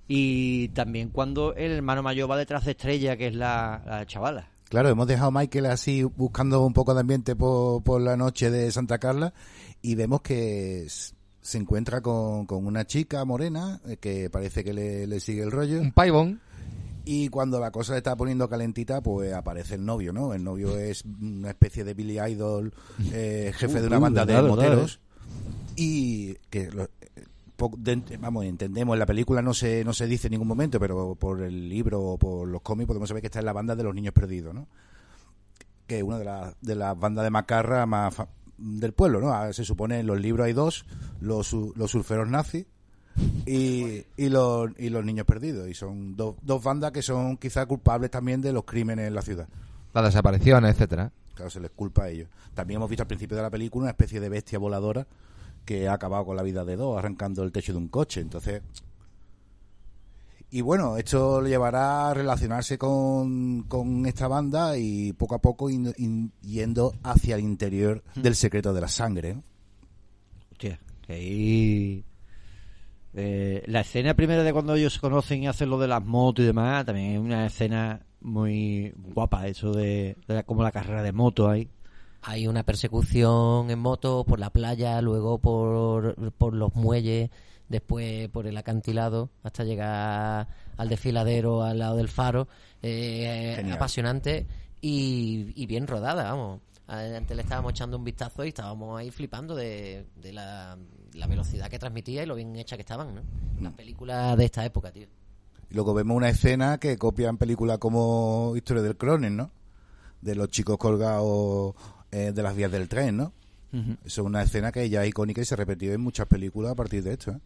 [0.05, 4.49] Y también cuando el hermano mayor va detrás de Estrella, que es la, la chavala.
[4.65, 8.51] Claro, hemos dejado a Michael así buscando un poco de ambiente por, por la noche
[8.51, 9.33] de Santa Carla
[9.81, 14.73] y vemos que s- se encuentra con, con una chica morena eh, que parece que
[14.73, 15.79] le, le sigue el rollo.
[15.81, 16.41] Un paibón.
[17.05, 20.33] Y cuando la cosa se está poniendo calentita, pues aparece el novio, ¿no?
[20.33, 22.71] El novio es una especie de Billy Idol,
[23.11, 24.99] eh, jefe Uh, de una uh, banda de moteros.
[25.75, 30.31] Y que lo- eh, vamos, entendemos, en la película no se, no se dice en
[30.31, 33.45] ningún momento, pero por el libro o por los cómics podemos saber que está en
[33.45, 34.67] la banda de los niños perdidos, ¿no?
[35.87, 38.13] Que es una de las de las bandas de macarra más
[38.59, 39.33] del pueblo, ¿no?
[39.33, 40.85] Ah, Se supone en los libros hay dos,
[41.21, 42.65] los, los surferos nazis
[43.45, 45.67] y, y, los, y los niños perdidos.
[45.67, 49.21] Y son dos, dos bandas que son quizás culpables también de los crímenes en la
[49.21, 49.47] ciudad.
[49.93, 51.11] Las desapariciones, etcétera.
[51.33, 52.29] Claro, se les culpa a ellos.
[52.53, 55.07] También hemos visto al principio de la película una especie de bestia voladora
[55.65, 58.21] que ha acabado con la vida de dos, arrancando el techo de un coche.
[58.21, 58.61] Entonces.
[60.51, 65.69] Y bueno, esto le llevará a relacionarse con, con esta banda y poco a poco
[65.69, 69.35] in- in- yendo hacia el interior del secreto de la sangre.
[69.35, 69.43] ¿no?
[70.51, 72.03] Hostia, que ahí...
[73.13, 76.43] eh, la escena primera de cuando ellos se conocen y hacen lo de las motos
[76.43, 81.03] y demás, también es una escena muy guapa, eso de, de la- como la carrera
[81.03, 81.69] de moto ahí.
[82.23, 87.29] Hay una persecución en moto por la playa, luego por, por los muelles,
[87.69, 92.47] después por el acantilado, hasta llegar al desfiladero al lado del faro.
[92.81, 94.45] Eh, apasionante
[94.81, 96.61] y, y bien rodada, vamos.
[96.87, 100.75] Antes le estábamos echando un vistazo y estábamos ahí flipando de, de la,
[101.13, 103.21] la velocidad que transmitía y lo bien hecha que estaban, ¿no?
[103.61, 105.05] Las películas de esta época, tío.
[105.69, 109.51] Y luego vemos una escena que copian películas como Historia del Cronen, ¿no?
[110.19, 111.75] De los chicos colgados
[112.11, 113.33] eh, de las vías del tren, ¿no?
[113.71, 116.71] Eso es una escena que ya es icónica y se ha repetido en muchas películas
[116.71, 117.39] a partir de esto, ¿eh?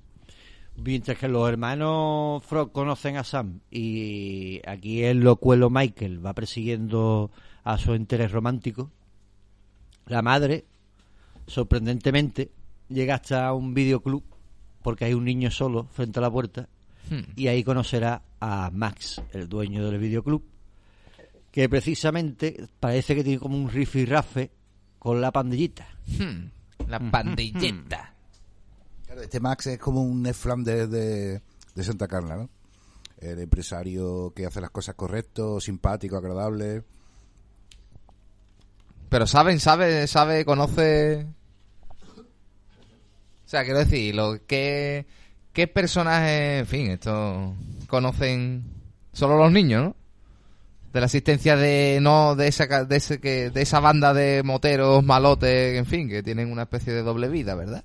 [0.76, 7.32] Mientras que los hermanos Frog conocen a Sam y aquí el locuelo Michael va persiguiendo
[7.64, 8.92] a su interés romántico,
[10.08, 10.66] la madre,
[11.48, 12.52] sorprendentemente,
[12.90, 14.24] llega hasta un videoclub
[14.82, 16.68] porque hay un niño solo frente a la puerta
[17.10, 17.22] Hmm.
[17.36, 20.44] y ahí conocerá a Max, el dueño del videoclub,
[21.52, 24.52] que precisamente parece que tiene como un rifirrafe
[25.00, 25.88] con la pandillita.
[26.08, 26.50] Hmm.
[26.88, 28.16] La pandilleta.
[29.22, 31.42] Este Max es como un Flanders de,
[31.76, 32.50] de Santa Carla, ¿no?
[33.18, 36.84] El empresario que hace las cosas correcto, simpático, agradable.
[39.10, 41.28] Pero saben, sabe, sabe, conoce.
[43.46, 45.06] O sea, quiero decir, lo que
[45.54, 47.56] qué personajes, en fin, esto
[47.88, 48.64] conocen
[49.14, 49.96] solo los niños, ¿no?
[50.92, 55.04] De la existencia de no de esa de ese que de esa banda de moteros
[55.04, 57.84] malotes, en fin, que tienen una especie de doble vida, ¿verdad?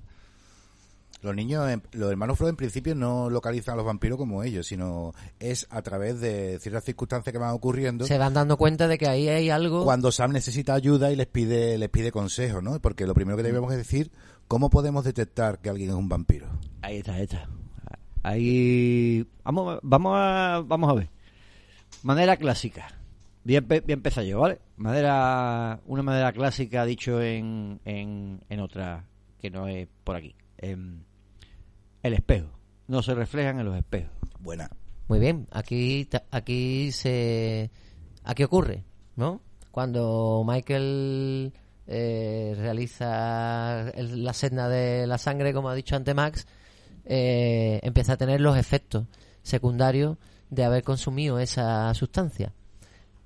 [1.21, 4.65] Los niños, en- los hermanos Frodo en principio no localizan a los vampiros como ellos,
[4.67, 8.05] sino es a través de ciertas circunstancias que van ocurriendo.
[8.05, 9.83] Se van dando cuenta de que ahí hay algo...
[9.83, 12.79] cuando Sam necesita ayuda y les pide les pide consejo, ¿no?
[12.79, 14.11] Porque lo primero que debemos es decir,
[14.47, 16.47] ¿cómo podemos detectar que alguien es un vampiro?
[16.81, 17.49] Ahí está, ahí está.
[18.23, 21.09] Ahí vamos, a- vamos a vamos a ver.
[22.03, 22.87] Manera clásica.
[23.43, 24.59] Voy a empezar yo, ¿vale?
[24.77, 29.05] Manera, una manera clásica dicho en, en, en otra
[29.41, 30.35] que no es por aquí.
[30.57, 31.01] Em,
[32.03, 32.49] el espejo.
[32.87, 34.11] No se reflejan en los espejos.
[34.39, 34.69] Buena.
[35.07, 37.71] Muy bien, aquí, aquí se...
[38.23, 38.83] Aquí ocurre,
[39.15, 39.41] ¿no?
[39.71, 41.53] Cuando Michael
[41.87, 46.47] eh, realiza el- la senda de la sangre, como ha dicho antes Max,
[47.05, 49.07] eh, empieza a tener los efectos
[49.41, 50.17] secundarios
[50.49, 52.53] de haber consumido esa sustancia.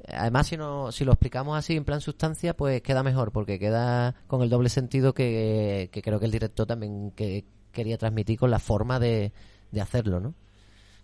[0.08, 4.16] Además, si, no, si lo explicamos así en plan sustancia, pues queda mejor, porque queda
[4.28, 8.52] con el doble sentido que, que creo que el director también que quería transmitir con
[8.52, 9.34] la forma de,
[9.72, 10.34] de hacerlo, ¿no?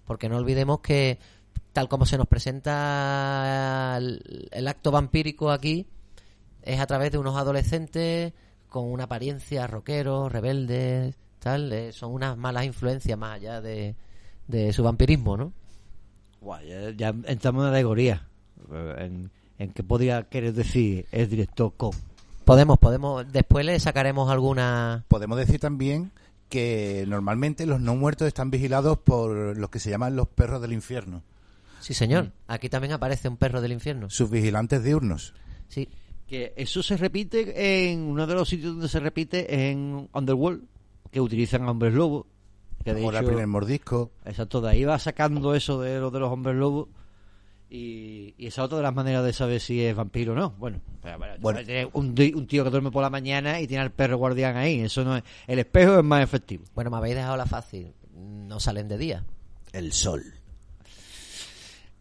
[0.05, 1.19] Porque no olvidemos que,
[1.73, 5.85] tal como se nos presenta el, el acto vampírico aquí,
[6.63, 8.33] es a través de unos adolescentes
[8.69, 11.73] con una apariencia rockeros, rebeldes, tal.
[11.73, 13.95] eh, son unas malas influencias más allá de,
[14.47, 15.51] de su vampirismo, ¿no?
[16.41, 18.27] Guau, ya, ya entramos en alegoría.
[18.97, 21.95] En, en qué podría querer decir el director Cobb.
[22.45, 23.31] Podemos, podemos.
[23.31, 25.05] Después le sacaremos alguna.
[25.07, 26.11] Podemos decir también
[26.49, 30.73] que normalmente los no muertos están vigilados por los que se llaman los perros del
[30.73, 31.23] infierno,
[31.79, 32.33] Sí, señor.
[32.47, 34.09] Aquí también aparece un perro del infierno.
[34.09, 35.33] sus vigilantes diurnos.
[35.69, 35.87] Sí.
[36.27, 40.63] Que eso se repite en uno de los sitios donde se repite en Underworld,
[41.09, 42.25] que utilizan a hombres lobos.
[42.83, 44.11] Que de Ahora el hecho, primer mordisco.
[44.25, 46.89] exacto, de ahí va sacando eso de lo de los hombres lobos.
[47.71, 50.51] Y, y esa es otra de las maneras de saber si es vampiro o no.
[50.57, 51.59] Bueno, pero, bueno, Bueno.
[51.63, 54.79] tiene un, un tío que duerme por la mañana y tiene al perro guardián ahí.
[54.79, 55.23] Eso no es.
[55.45, 56.63] El espejo es más efectivo.
[56.73, 57.93] Bueno, me habéis dejado la fácil.
[58.15, 59.23] No salen de día.
[59.71, 60.23] El sol.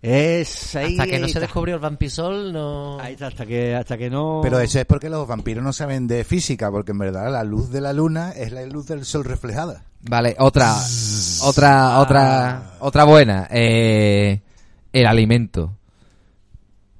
[0.00, 0.92] Es ahí.
[0.92, 3.00] hasta que no se descubrió el vampisol, no.
[3.00, 4.40] Ahí está, hasta que, hasta que no.
[4.42, 7.70] Pero eso es porque los vampiros no saben de física, porque en verdad la luz
[7.70, 9.84] de la luna es la luz del sol reflejada.
[10.02, 10.72] Vale, otra,
[11.42, 13.48] otra, otra, otra buena.
[13.50, 14.40] Eh,
[14.92, 15.74] el alimento.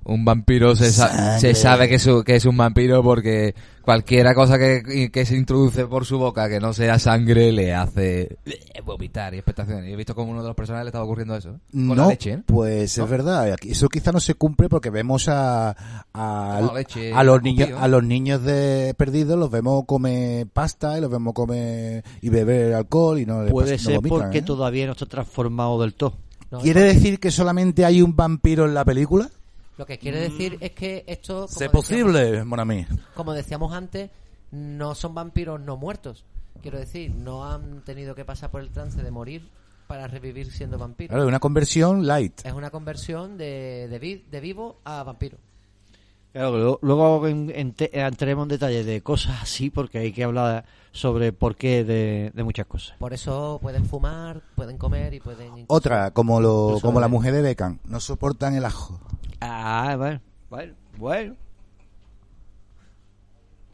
[0.05, 4.35] Un vampiro se, sa- se sabe que es, un- que es un vampiro porque cualquiera
[4.35, 8.39] cosa que, que se introduce por su boca que no sea sangre le hace
[8.87, 9.87] vomitar y expectaciones.
[9.87, 11.51] Y he visto como uno de los personajes le estaba ocurriendo eso.
[11.51, 11.59] ¿eh?
[11.73, 12.43] Con no, la leche, ¿eh?
[12.47, 13.05] pues ¿No?
[13.05, 13.55] es verdad.
[13.67, 15.77] Eso quizá no se cumple porque vemos a,
[16.15, 21.03] a, leche a los niños a los niños de perdidos los vemos comer pasta y
[21.03, 24.43] los vemos comer y beber alcohol y no Puede ser vomitan, porque ¿eh?
[24.43, 26.15] todavía no está transformado del todo.
[26.51, 29.29] No, ¿Quiere decir que solamente hay un vampiro en la película?
[29.77, 31.45] Lo que quiere decir es que esto.
[31.45, 32.87] ¿Es posible, mon ami?
[33.15, 34.11] como decíamos antes,
[34.51, 36.25] no son vampiros no muertos.
[36.63, 39.47] Quiero decir, no han tenido que pasar por el trance de morir
[39.87, 41.15] para revivir siendo vampiros.
[41.15, 42.41] Claro, una conversión light.
[42.45, 45.39] Es una conversión de, de, vi- de vivo a vampiro.
[46.33, 50.65] Claro, luego, luego en- ente- entremos en detalle de cosas así porque hay que hablar
[50.99, 52.97] sobre por qué de, de muchas cosas.
[52.99, 55.65] Por eso pueden fumar, pueden comer y pueden...
[55.69, 59.01] Otra, como lo, como la mujer de Beckham, no soportan el ajo.
[59.41, 61.35] Ah, bueno, bueno, bueno.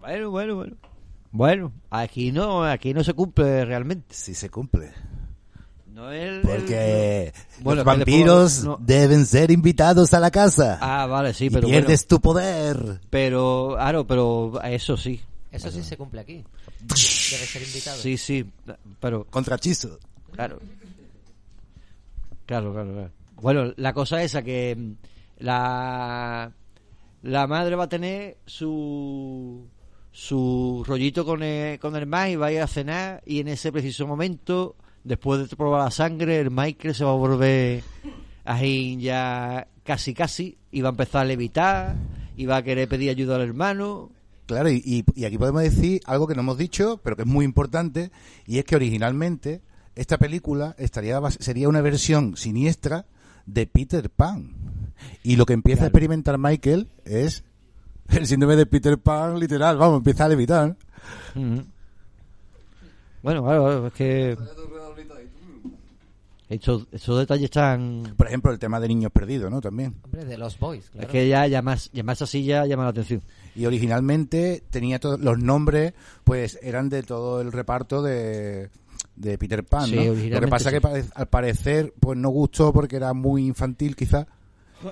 [0.00, 0.76] Bueno, bueno, bueno.
[1.32, 4.14] Bueno, aquí no, aquí no se cumple realmente.
[4.14, 4.92] Sí se cumple.
[5.92, 8.84] No el- Porque Bueno, los ¿qué le vampiros puedo- no.
[8.84, 10.78] deben ser invitados a la casa.
[10.80, 12.08] Ah, vale, sí, y pero pierdes bueno.
[12.08, 13.00] tu poder.
[13.10, 15.20] Pero, claro, pero eso sí.
[15.50, 16.44] Eso sí se cumple aquí.
[17.30, 17.98] Debe ser invitado.
[17.98, 18.46] Sí, sí,
[19.00, 19.98] pero Contra hechizo.
[20.32, 20.58] Claro.
[22.46, 23.10] Claro, claro, claro.
[23.36, 24.92] Bueno, la cosa esa que mm,
[25.38, 26.52] la
[27.22, 29.66] la madre va a tener su
[30.12, 33.72] su rollito con el, con el Mike, va a ir a cenar y en ese
[33.72, 37.82] preciso momento, después de probar la sangre, el Michael se va a volver
[38.44, 41.96] ahí ya casi casi y va a empezar a levitar
[42.36, 44.10] y va a querer pedir ayuda al hermano.
[44.46, 47.28] Claro, y, y- y aquí podemos decir algo que no hemos dicho, pero que es
[47.28, 48.10] muy importante,
[48.46, 49.62] y es que originalmente
[49.94, 53.06] esta película estaría sería una versión siniestra
[53.46, 54.50] de Peter Pan.
[55.22, 57.44] Y lo que empieza a experimentar Michael es
[58.08, 60.76] el síndrome de Peter Pan literal, vamos, empieza a levitar.
[61.34, 61.64] Ujú.
[63.22, 64.36] Bueno, claro, es que
[66.54, 69.60] estos, estos detalles están Por ejemplo, el tema de niños perdidos, ¿no?
[69.60, 69.94] También.
[70.04, 71.06] Hombre, de los boys, claro.
[71.06, 73.22] Es que ya llamas, llamas así ya llama la atención.
[73.56, 78.68] Y originalmente tenía todos los nombres, pues eran de todo el reparto de,
[79.16, 80.14] de Peter Pan, Sí, ¿no?
[80.14, 80.76] Lo que pasa sí.
[80.80, 84.26] que al parecer, pues no gustó porque era muy infantil quizá.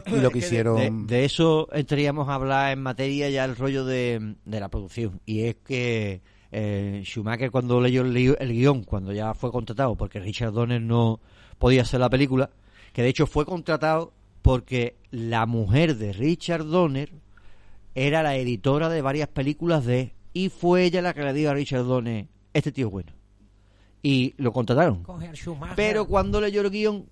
[0.06, 1.06] Y lo que de- quisieron...
[1.06, 5.20] De, de eso entraríamos a hablar en materia ya el rollo de, de la producción.
[5.26, 6.22] Y es que
[6.52, 11.18] eh, Schumacher cuando leyó el, el guion, cuando ya fue contratado, porque Richard Donner no
[11.62, 12.50] podía hacer la película,
[12.92, 17.12] que de hecho fue contratado porque la mujer de Richard Donner
[17.94, 21.54] era la editora de varias películas de y fue ella la que le dijo a
[21.54, 23.12] Richard Donner, este tío es bueno.
[24.02, 25.06] Y lo contrataron.
[25.76, 27.06] Pero cuando leyó el guion,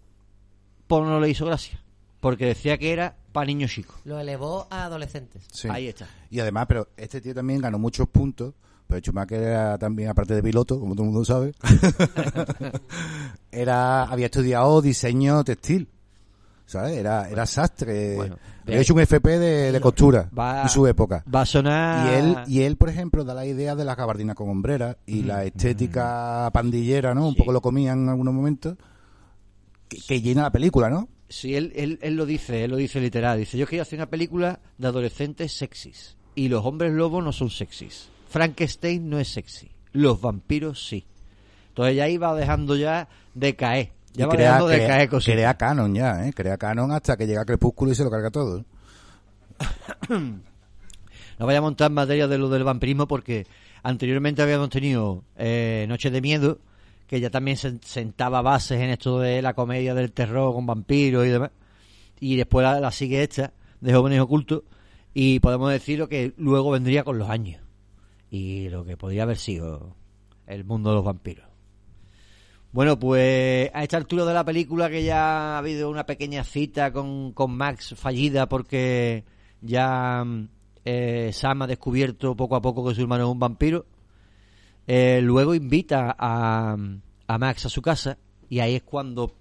[0.89, 1.81] pues no le hizo gracia.
[2.19, 4.01] Porque decía que era para niños chicos.
[4.05, 5.45] Lo elevó a adolescentes.
[5.53, 5.69] Sí.
[5.71, 6.09] Ahí está.
[6.29, 8.55] Y además, pero este tío también ganó muchos puntos.
[8.91, 11.53] Pero Schumacher era también, aparte de piloto, como todo el mundo sabe,
[13.53, 15.89] era había estudiado diseño textil.
[16.67, 16.99] ¿Sabes?
[16.99, 18.15] Era, era sastre.
[18.15, 21.25] Bueno, había hecho un FP de, de costura Va- en su época.
[21.33, 22.07] Va a sonar.
[22.07, 25.23] Y él, y él, por ejemplo, da la idea de la gabardina con hombreras y
[25.25, 27.27] la estética pandillera, ¿no?
[27.27, 28.77] Un poco lo comían en algunos momentos,
[29.89, 31.09] que, que llena la película, ¿no?
[31.29, 33.39] Sí, él, él, él lo dice, él lo dice literal.
[33.41, 36.17] Dice, yo quería hacer una película de adolescentes sexys.
[36.37, 38.09] Y los hombres lobos no son sexys.
[38.31, 39.71] Frankenstein no es sexy.
[39.93, 41.05] Los vampiros sí.
[41.69, 43.91] Entonces ya iba dejando ya de caer.
[44.15, 45.35] Ya va crea, dejando de crea- caer cositas.
[45.35, 46.33] crea canon ya, ¿eh?
[46.33, 48.65] Crea canon hasta que llega Crepúsculo y se lo carga todo.
[51.39, 53.47] No vayamos a entrar en materia de lo del vampirismo porque
[53.83, 56.59] anteriormente habíamos tenido eh, Noches de Miedo,
[57.07, 61.25] que ya también sen- sentaba bases en esto de la comedia del terror con vampiros
[61.27, 61.51] y demás.
[62.21, 63.53] Y después la, la sigue esta.
[63.81, 64.65] de jóvenes ocultos
[65.15, 67.63] y podemos decir lo que luego vendría con los años
[68.31, 69.97] y lo que podría haber sido
[70.47, 71.47] el mundo de los vampiros.
[72.73, 76.93] Bueno, pues a esta altura de la película que ya ha habido una pequeña cita
[76.93, 79.25] con, con Max fallida porque
[79.61, 80.49] ya mm,
[80.85, 83.87] eh, Sam ha descubierto poco a poco que su hermano es un vampiro.
[84.87, 86.77] Eh, luego invita a,
[87.27, 89.35] a Max a su casa y ahí es cuando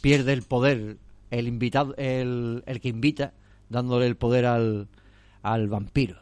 [0.00, 0.98] pierde el poder
[1.32, 3.32] el invitado, el, el que invita,
[3.68, 4.88] dándole el poder al,
[5.42, 6.21] al vampiro.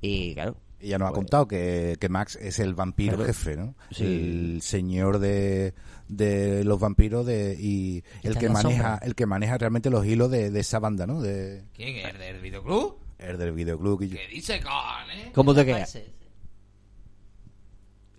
[0.00, 3.26] Y claro, Y ya nos ha contado que, que Max es el vampiro Claro.
[3.26, 3.74] jefe, ¿no?
[3.90, 4.04] Sí.
[4.04, 5.74] El señor de,
[6.08, 9.00] de los vampiros de, y el que maneja sombra.
[9.02, 11.20] el que maneja realmente los hilos de, de esa banda, ¿no?
[11.20, 12.04] De, ¿Quién es?
[12.06, 12.96] ¿El del videoclub?
[13.18, 14.02] el del videoclub.
[14.02, 14.72] y- ¿Qué dice, con,
[15.18, 15.32] eh?
[15.34, 15.84] ¿cómo te queda?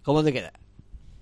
[0.04, 0.50] ¿Cómo te queda?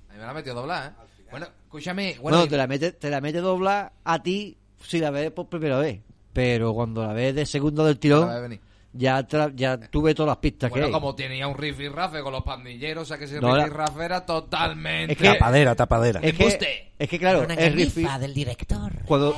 [0.09, 1.23] A mí me la ha metido doblada, ¿eh?
[1.29, 2.17] Bueno, escúchame.
[2.21, 5.77] Bueno, te la mete, te la mete dobla a ti si la ves por primera
[5.77, 5.99] vez.
[6.31, 8.59] Pero cuando la ves de segundo del tirón.
[8.97, 10.91] Ya, tra- ya tuve todas las pistas Bueno, que hay.
[10.93, 13.61] como tenía un riff y rafe con los pandilleros, o sea que ese No, riff
[13.61, 15.13] la- y rafe era totalmente...
[15.13, 16.19] Es que- Tapadera, tapadera.
[16.21, 18.91] Es que, es que claro, es riff y- del director.
[19.05, 19.35] cuando,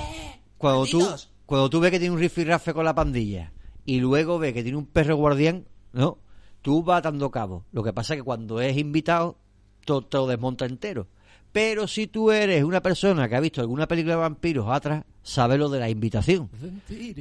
[0.57, 1.07] cuando tú
[1.45, 3.51] cuando tú ves que tiene un rifirrafe con la pandilla
[3.85, 6.19] y luego ves que tiene un perro guardián, ¿no?
[6.61, 7.65] Tú vas dando cabo.
[7.71, 9.37] Lo que pasa es que cuando es invitado,
[9.85, 11.07] to- te lo desmonta entero.
[11.51, 15.59] Pero si tú eres una persona que ha visto alguna película de vampiros atrás, sabes
[15.59, 16.49] lo de la invitación.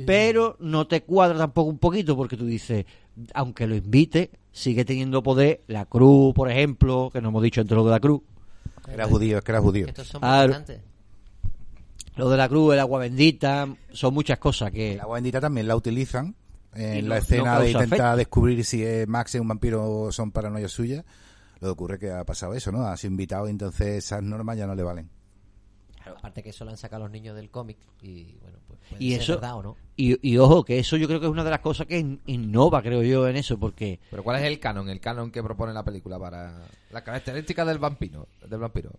[0.06, 2.84] Pero no te cuadra tampoco un poquito porque tú dices,
[3.34, 7.76] aunque lo invite, sigue teniendo poder la cruz, por ejemplo, que no hemos dicho entre
[7.76, 8.22] lo de la cruz.
[8.92, 9.86] Era judío, es que era judío.
[9.86, 10.20] Estos son.
[12.16, 14.94] Lo de la cruz, el agua bendita, son muchas cosas que...
[14.94, 16.34] El agua bendita también la utilizan
[16.74, 20.10] en no- la no escena de intentar descubrir si es Max es un vampiro o
[20.12, 21.04] son paranoias suyas.
[21.60, 22.86] Lo que ocurre es que ha pasado eso, ¿no?
[22.86, 25.08] Ha sido invitado y entonces esas normas ya no le valen.
[26.16, 29.12] Aparte que eso lo han sacado los niños del cómic y bueno, pues puede Y
[29.12, 29.76] ser eso, verdad o no.
[29.96, 32.20] y, y ojo, que eso yo creo que es una de las cosas que in-
[32.26, 34.88] innova, creo yo, en eso, porque Pero ¿cuál es el canon?
[34.88, 36.62] El canon que propone la película para...
[36.90, 38.28] Las características del vampiro.
[38.48, 38.92] Del vampiro.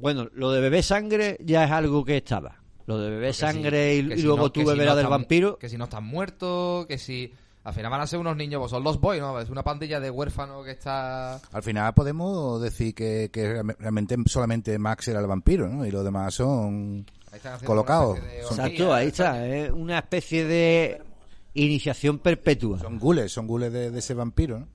[0.00, 2.56] Bueno, lo de beber sangre ya es algo que estaba.
[2.86, 4.92] Lo de beber Que si- sangre y, que y si luego no- tú si beberás
[4.92, 5.58] no del están- vampiro.
[5.58, 7.32] Que si no están muertos, que si...
[7.62, 9.38] Al final van a ser unos niños, pues son los boys, ¿no?
[9.38, 11.34] Es una pandilla de huérfanos que está...
[11.52, 15.84] Al final podemos decir que, que realmente solamente Max era el vampiro, ¿no?
[15.84, 18.18] Y los demás son Ahí están haciendo colocados.
[18.18, 19.46] Exacto, ahí está.
[19.46, 21.02] Es una especie de
[21.52, 22.78] iniciación perpetua.
[22.78, 24.68] son gules, son gules de, de ese vampiro, ¿no?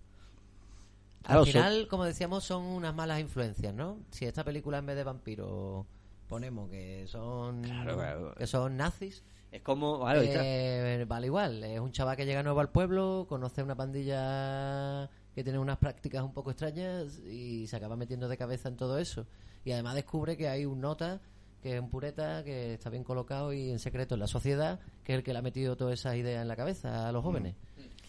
[1.24, 3.98] Claro, Al final, como decíamos, son unas malas influencias, ¿no?
[4.12, 5.86] Si esta película en vez de vampiros
[6.28, 8.34] ponemos que son claro.
[8.36, 9.24] que son nazis,
[9.58, 10.10] es como.
[10.10, 10.42] está.
[10.44, 11.64] eh, vale igual.
[11.64, 16.24] Es un chaval que llega nuevo al pueblo, conoce una pandilla que tiene unas prácticas
[16.24, 19.26] un poco extrañas y se acaba metiendo de cabeza en todo eso.
[19.66, 21.20] Y además descubre que hay un nota
[21.62, 25.14] que es un pureta que está bien colocado y en secreto en la sociedad, que
[25.14, 27.56] es el que le ha metido todas esas ideas en la cabeza a los jóvenes.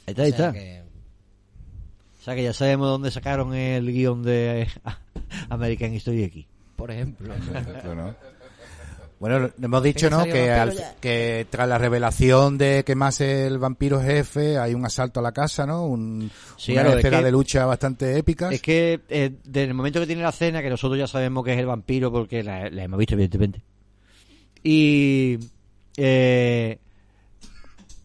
[0.06, 0.52] Ahí está, ahí O sea está.
[0.58, 0.82] que-
[2.20, 4.68] O sea que ya sabemos dónde sacaron el guion de
[5.48, 6.46] American History X.
[6.76, 7.32] por ejemplo.
[7.94, 8.14] ¿no?
[9.18, 10.24] Bueno, hemos dicho, ¿no?
[10.24, 15.20] Que, al- tras la revelación de que más es el vampiro jefe, hay un asalto
[15.20, 15.86] a la casa, ¿no?
[15.86, 18.50] Un, Sí, una claro, es escena que- de lucha bastante épica.
[18.50, 21.54] Es que eh, desde el momento que tiene la cena, que nosotros ya sabemos que
[21.54, 23.62] es el vampiro porque la, la hemos visto evidentemente.
[24.62, 25.38] Y
[25.96, 26.78] eh,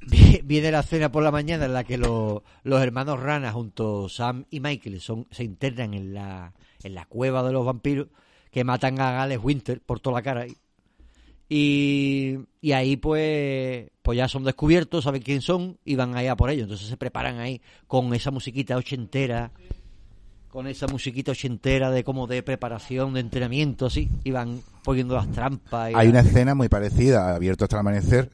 [0.08, 4.08] vi- viene la cena por la mañana en la que los, los hermanos Rana junto
[4.10, 8.08] Sam y Michael son, se internan en la, en la cueva de los vampiros
[8.52, 10.46] que matan a Gales Winter por toda la cara.
[10.48, 10.56] Y,
[11.54, 16.64] y ahí pues, pues ya son descubiertos, saben quién son y van allá por ellos.
[16.64, 19.52] Entonces se preparan ahí con esa musiquita ochentera
[20.50, 25.32] con esa musiquita ochentera de como de preparación, de entrenamiento, así, y van poniendo las
[25.32, 25.92] trampas.
[25.92, 28.30] y Hay la- una escena muy parecida, abierto hasta el amanecer,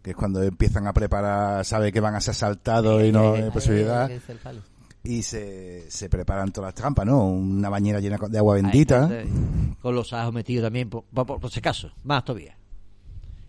[0.00, 3.50] que es cuando empiezan a preparar, sabe que van a ser asaltados y no hay
[3.50, 4.16] posibilidad, el.
[5.06, 7.26] Y se, se preparan todas las trampas, ¿no?
[7.26, 9.06] Una bañera llena de agua bendita.
[9.06, 9.28] ahí,
[9.80, 12.56] con los ajos metidos también, por, por, por si acaso, más todavía.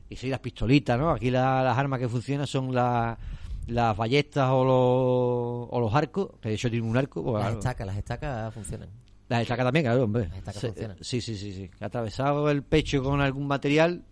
[0.10, 1.12] Y sí, las pistolitas, ¿no?
[1.12, 3.18] Aquí la- las armas que funcionan son la-
[3.68, 7.22] las ballestas o los, o los arcos, que de hecho tiene un arco.
[7.24, 7.58] pues, Las claro.
[7.60, 8.90] estacas, las estacas funcionan.
[9.28, 10.28] Las estacas también, claro, hombre.
[10.30, 10.98] Las estacas Sí, funcionan.
[11.02, 11.70] Sí, sí, sí, sí.
[11.82, 14.04] Atravesado el pecho con algún material,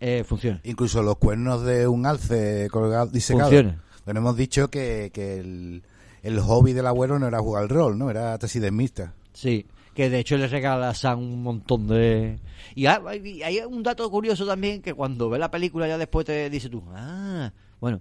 [0.00, 0.60] eh, funciona.
[0.64, 3.50] Incluso los cuernos de un alce colgado, disecado.
[3.50, 3.82] Funciona.
[4.06, 5.82] Bueno, hemos dicho que, que el,
[6.22, 8.10] el hobby del abuelo no era jugar al rol, ¿no?
[8.10, 9.14] Era tesis mixta.
[9.32, 12.38] Sí, que de hecho le regala a Sam un montón de...
[12.74, 16.68] Y hay, un dato curioso también que cuando ve la película ya después te dice
[16.68, 18.00] tú, ah, bueno,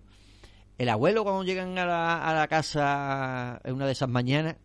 [0.77, 4.55] el abuelo cuando llegan a la, a la casa en una de esas mañanas,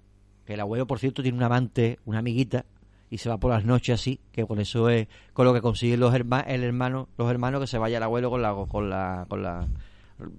[0.45, 2.65] que el abuelo por cierto tiene un amante, una amiguita,
[3.11, 6.01] y se va por las noches así, que con eso es con lo que consiguen
[6.01, 9.27] los herma- el hermano, los hermanos que se vaya el abuelo con la con la
[9.29, 9.67] con la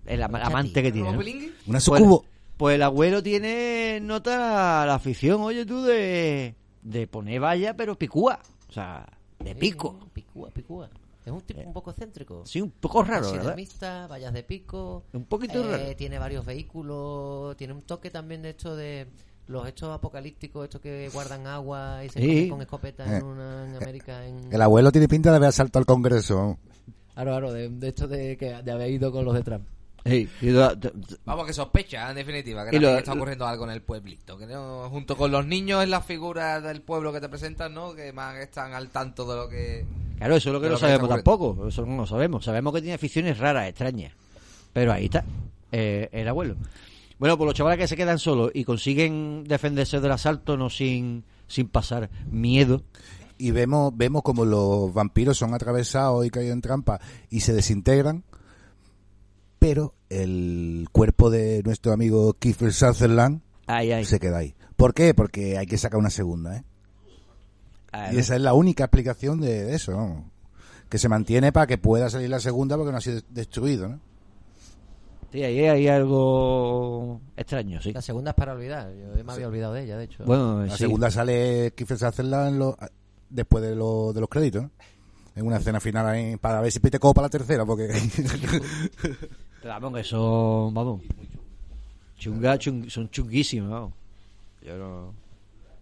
[0.06, 1.12] el ama- amante que tiene.
[1.12, 1.18] ¿no?
[1.68, 2.26] Una sucubo.
[2.58, 8.40] Pues el abuelo tiene nota la afición, oye tú, de, de poner valla, pero picúa.
[8.70, 9.06] O sea,
[9.40, 10.00] de pico.
[10.14, 10.90] Picúa, picúa.
[11.26, 12.44] Es un tipo un poco excéntrico.
[12.46, 13.34] Sí, un poco raro, ¿verdad?
[13.34, 15.04] Taxidermista, vallas de pico.
[15.14, 15.96] Un poquito eh, raro.
[15.96, 17.56] Tiene varios vehículos.
[17.58, 19.08] Tiene un toque también de esto de
[19.48, 22.50] los hechos apocalípticos, estos que guardan agua y se Sí.
[22.50, 24.26] con escopeta Eh, en, una, en América.
[24.26, 24.52] En...
[24.54, 26.58] El abuelo tiene pinta de haber asaltado al Congreso.
[27.14, 29.68] Claro, claro, de, de esto de, que, de haber ido con los de Trump.
[30.08, 30.72] Sí, lo-
[31.26, 34.38] Vamos, que sospecha, en definitiva, que lo- está ocurriendo algo en el pueblito.
[34.38, 37.94] Que no- junto con los niños es las figuras del pueblo que te presentan, ¿no?
[37.94, 39.86] Que más están al tanto de lo que...
[40.18, 41.68] Claro, eso es lo que no que sabemos tampoco.
[41.68, 42.44] Eso no lo sabemos.
[42.46, 44.14] Sabemos que tiene aficiones raras, extrañas.
[44.74, 45.24] Pero ahí está,
[45.72, 46.56] eh, el abuelo.
[47.20, 51.24] Bueno, pues los chavales que se quedan solos y consiguen defenderse del asalto no sin,
[51.48, 52.84] sin pasar miedo.
[53.40, 57.00] Y vemos, vemos como los vampiros son atravesados y caídos en trampa
[57.30, 58.24] y se desintegran.
[59.60, 64.06] Pero el cuerpo de nuestro amigo Kiefer Sutherland Ay, ay.
[64.06, 64.56] se queda ahí.
[64.76, 65.14] ¿Por qué?
[65.14, 66.64] Porque hay que sacar una segunda, ¿eh?
[67.92, 70.24] Ay, Y esa es la única explicación de, de eso.
[70.90, 74.00] Que se mantiene para que pueda salir la segunda porque no ha sido destruido, ¿no?
[75.34, 77.92] Sí, ahí hay algo extraño, sí.
[77.92, 78.90] La segunda es para olvidar.
[79.18, 80.24] Yo me había olvidado de ella, de hecho.
[80.26, 80.78] Bueno, La sí.
[80.78, 82.78] segunda sale Kiefer Sutherland en lo-
[83.30, 84.72] después de, lo- de los créditos, ¿no?
[85.36, 87.90] En una escena final ahí, para ver si pite copa la tercera, porque...
[89.68, 91.02] Vamos, que son, vamos,
[92.18, 93.94] chunga, chung- son chunguísimos, vamos.
[94.66, 95.14] Yo no...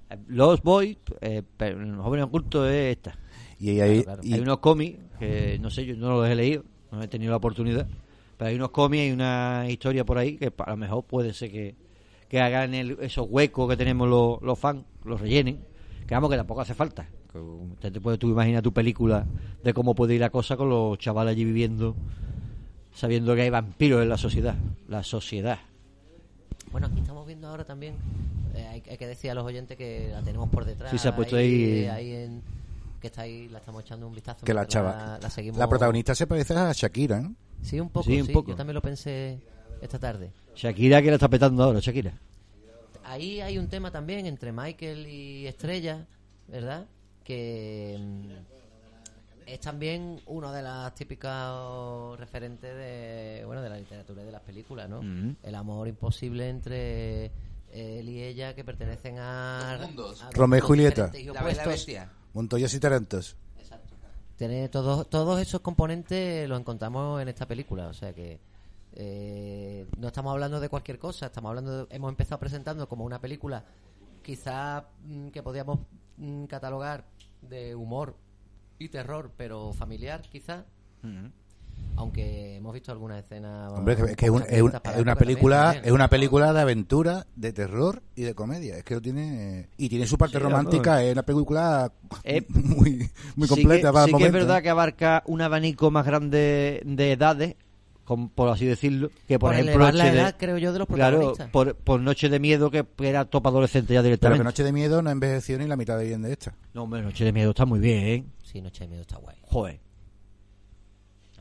[0.09, 3.17] Eh, Los Boys, eh, pero en los jóvenes ocultos es esta.
[3.59, 6.63] y ahí, Claro, y- hay unos cómics que no sé, yo no los he leído,
[6.91, 7.87] no he tenido la oportunidad,
[8.37, 11.51] pero hay unos cómics y una historia por ahí que a lo mejor puede ser
[11.51, 11.75] que,
[12.27, 15.59] que hagan el- esos huecos que tenemos los, los fans, los rellenen,
[16.07, 17.07] que vamos que tampoco hace falta.
[17.73, 19.25] Usted te puede tú imaginar tu película
[19.63, 21.95] de cómo puede ir la cosa con los chavales allí viviendo,
[22.95, 24.55] sabiendo que hay vampiros en la sociedad,
[24.87, 25.59] la sociedad.
[26.71, 27.93] Bueno, aquí estamos viendo ahora también,
[28.55, 30.89] eh, hay, hay que decir a los oyentes que la tenemos por detrás.
[30.91, 32.41] Sí, se ha puesto ahí- eh, ahí en-
[32.99, 34.43] que está ahí, la estamos echando un vistazo.
[34.45, 35.19] que la chava...
[35.21, 35.59] La, seguimos.
[35.59, 37.35] La protagonista se parece a Shakira, ¿no?
[37.61, 38.49] Sí, un poco, Sí, sí, un poco.
[38.51, 39.39] Yo también lo pensé
[39.81, 40.31] esta tarde.
[40.55, 42.13] Shakira que la está petando ahora, Shakira.
[43.03, 46.07] Ahí hay un tema también entre Michael y Estrella,
[46.47, 46.85] ¿verdad?
[47.23, 48.29] Que mm,
[49.45, 51.53] es también uno de las típicas
[52.17, 55.01] referentes de, bueno, de la literatura y de las películas, ¿no?
[55.01, 55.35] Mm.
[55.43, 57.25] El amor imposible entre
[57.71, 59.77] él y ella que pertenecen a...
[59.81, 60.23] Mundos.
[60.23, 61.11] a Romeo y Julieta.
[61.13, 62.11] y La.
[62.33, 63.37] Montoyas y Tarantos.
[64.37, 68.37] Tiene todos, todos esos componentes los encontramos en esta película, o sea que
[68.91, 73.19] eh, no estamos hablando de cualquier cosa, estamos hablando, de- hemos empezado presentando como una
[73.21, 73.63] película
[74.21, 75.79] quizá mm, que podríamos
[76.17, 77.05] mm, catalogar
[77.41, 78.15] de humor
[78.79, 80.65] y terror, pero familiar quizá,
[81.97, 83.71] aunque hemos visto algunas escenas.
[83.71, 84.71] Hombre, es que- un un-
[85.01, 88.77] una película también, es una película de aventura, de terror y de comedia.
[88.77, 91.01] Es que lo tiene y tiene su parte Sí, romántica.
[91.03, 91.91] Es una película
[92.23, 93.89] Eh, muy muy Sí que- completa.
[93.89, 94.63] el sí que es verdad ¿eh?
[94.63, 97.55] que abarca un abanico más grande de edades,
[98.03, 100.73] como, por así decirlo, que por, Por ejemplo elevar la Noche de- edad, creo yo,
[100.73, 101.49] de los claro, protagonistas.
[101.49, 104.39] por, por Noche de Miedo, que era top adolescente ya Pero directamente.
[104.41, 106.53] que Noche de Miedo no envejeció ni la mitad de bien de esta.
[106.73, 108.25] No, hombre, Noche de Miedo está muy bien, ¿eh?
[108.55, 109.35] Sí, Noche de Miedo está guay.
[109.41, 109.79] Joder.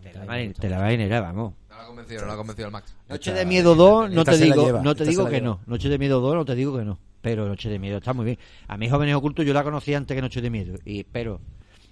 [0.02, 1.54] Te la, va- te la a generar, vamos.
[1.70, 2.92] No la ha convencido, no la ha convencido el Max.
[3.08, 5.60] Noche de Miedo 2, no te digo, lleva, no te digo que no.
[5.66, 6.98] Noche de Miedo 2, no te digo que no.
[7.22, 8.38] Pero Noche de Miedo está muy bien.
[8.66, 10.76] A mí Jóvenes Ocultos yo la conocí antes que Noche de Miedo.
[10.84, 11.40] Y, pero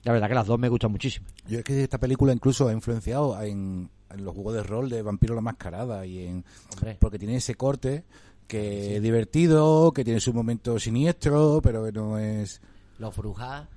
[0.02, 1.24] la verdad que las dos me gustan muchísimo.
[1.46, 5.02] Yo es que esta película incluso ha influenciado en, en los juegos de rol de
[5.02, 6.96] Vampiro la Mascarada y en Hombre.
[7.00, 8.02] porque tiene ese corte
[8.48, 12.60] que es divertido, que tiene su momento siniestro, pero que no es
[12.98, 13.68] Los brujas.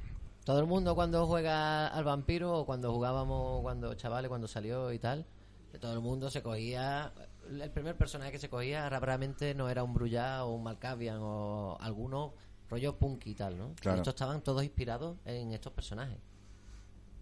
[0.45, 4.99] Todo el mundo cuando juega al vampiro o cuando jugábamos cuando chavales, cuando salió y
[4.99, 5.25] tal,
[5.81, 7.11] todo el mundo se cogía.
[7.49, 11.77] El primer personaje que se cogía rápidamente no era un Brullá o un Malkavian o
[11.79, 12.33] alguno
[12.69, 13.73] rollo punk y tal, ¿no?
[13.81, 13.97] Claro.
[13.97, 16.17] Estos estaban todos inspirados en estos personajes.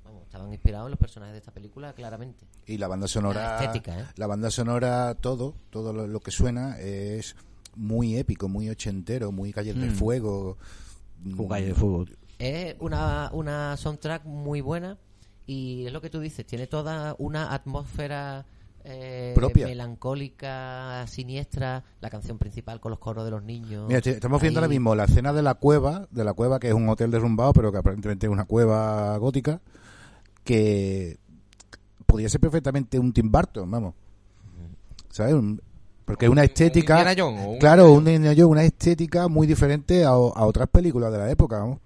[0.03, 2.45] Vamos, estaban inspirados en los personajes de esta película claramente.
[2.67, 4.05] y la banda sonora La estética, ¿eh?
[4.17, 7.37] la banda sonora todo todo lo, lo que suena es
[7.75, 9.95] muy épico muy ochentero muy calles de Mm.
[9.95, 10.57] fuego
[11.25, 12.17] Un calle de fútbol.
[12.43, 14.97] Es una, una soundtrack muy buena
[15.45, 18.45] y es lo que tú dices, tiene toda una atmósfera
[18.85, 19.65] eh, Propia.
[19.67, 23.85] melancólica, siniestra, la canción principal con los coros de los niños.
[23.87, 26.67] Mira, estamos viendo Ahí- ahora mismo la escena de la cueva, de la cueva que
[26.67, 29.61] es un hotel derrumbado, pero que aparentemente es una cueva gótica,
[30.43, 31.17] que
[32.05, 33.93] podría ser perfectamente un Tim Burton, vamos.
[35.09, 35.33] ¿Sabes?
[35.35, 35.61] Un-
[36.05, 36.97] porque es una Un- un estética...
[36.99, 41.17] Indiana Jones, un claro, un Indiana Jones, una estética muy diferente a otras películas de
[41.19, 41.79] la época, vamos.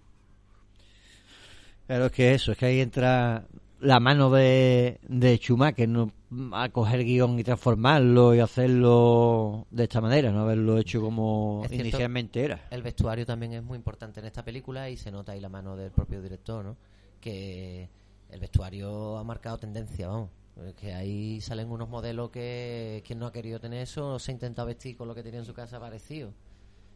[1.88, 3.48] Claro, es que eso, es que ahí entra
[3.80, 6.12] la mano de, de Schumacher, ¿no?
[6.52, 11.70] A coger guion y transformarlo y hacerlo de esta manera, no haberlo hecho como Es
[11.70, 12.68] cierto, inicialmente era.
[12.70, 15.78] El vestuario también es muy importante en esta película y se nota ahí la mano
[15.78, 16.76] del propio director, ¿no?
[17.22, 17.90] Que
[18.30, 20.30] el vestuario ha marcado tendencia, vamos.
[20.76, 24.68] Que ahí salen unos modelos que quien no ha querido tener eso se ha intentado
[24.68, 26.34] vestir con lo que tenía en su casa parecido.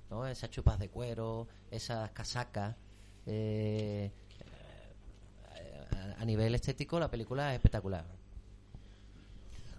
[0.10, 0.28] ¿no?
[0.28, 2.76] Esas chupas de cuero, esas casacas.
[3.28, 4.12] eh,
[6.02, 8.06] a, a nivel estético la película es espectacular.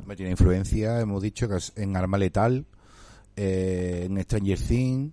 [0.06, 2.66] Me tiene influencia, hemos dicho, que es en Arma Letal,
[3.36, 5.12] eh, en Stranger Things,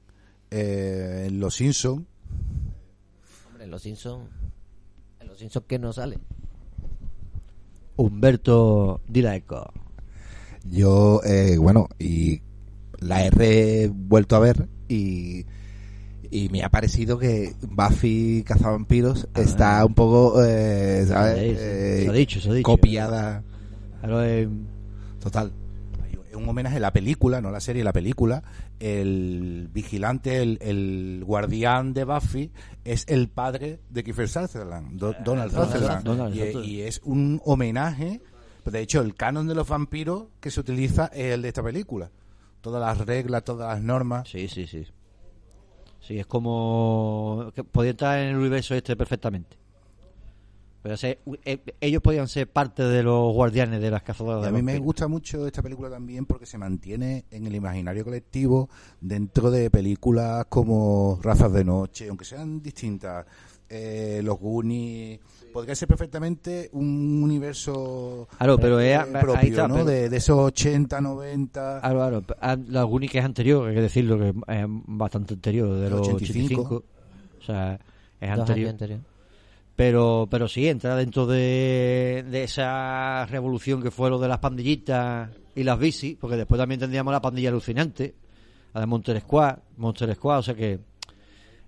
[0.50, 2.06] eh, en Los Simpsons.
[3.48, 4.28] Hombre, en Los Simpsons,
[5.20, 6.18] en Los Simpsons que no sale.
[7.98, 9.72] Humberto Dilaeco.
[10.64, 12.42] Yo, eh, bueno, y
[13.00, 15.46] la he vuelto a ver y,
[16.32, 21.38] y me ha parecido que Buffy Cazavampiros está un poco, eh, ¿sabes?
[21.60, 22.64] Eh, se ha dicho, se ha dicho.
[22.66, 23.44] Copiada.
[24.00, 24.48] Claro, eh,
[25.22, 25.52] Total.
[26.34, 28.44] Un homenaje a la película, no la serie, la película.
[28.80, 32.52] El vigilante, el, el guardián de Buffy
[32.86, 36.04] es el padre de Kiefer Sutherland, Do- Donald Sutherland.
[36.06, 38.22] Donald y, y es un homenaje.
[38.66, 42.10] De hecho, el canon de los vampiros que se utiliza es el de esta película.
[42.62, 44.30] Todas las reglas, todas las normas.
[44.30, 44.86] Sí, sí, sí.
[46.02, 47.52] Sí, es como...
[47.54, 49.58] que podía estar en el universo este perfectamente.
[50.82, 54.52] Pero ser- eh, ellos podían ser parte de los guardianes de las cazadoras Y a
[54.54, 58.70] mí me gusta mucho esta película también porque se mantiene en el imaginario colectivo
[59.02, 63.26] dentro de películas como Razas de Noche, aunque sean distintas.
[63.68, 65.20] eh, los Goonies.
[65.52, 69.74] Podría ser perfectamente un universo Claro, pero eh, es- ahí propio, está, ¿no?
[69.76, 71.80] pero- De, de esos 80, 90.
[71.82, 72.64] Claro, claro.
[72.68, 76.62] La única es anterior, hay que decirlo, que es bastante anterior, de los 85.
[76.62, 76.84] 85.
[77.40, 77.80] O sea,
[78.20, 78.76] es anterior.
[79.76, 85.30] Pero, pero sí, entra dentro de, de esa revolución que fue lo de las pandillitas
[85.56, 88.14] y las bicis, porque después también tendríamos la pandilla alucinante,
[88.74, 90.80] la de Monster Squad, Monster Squad, o sea que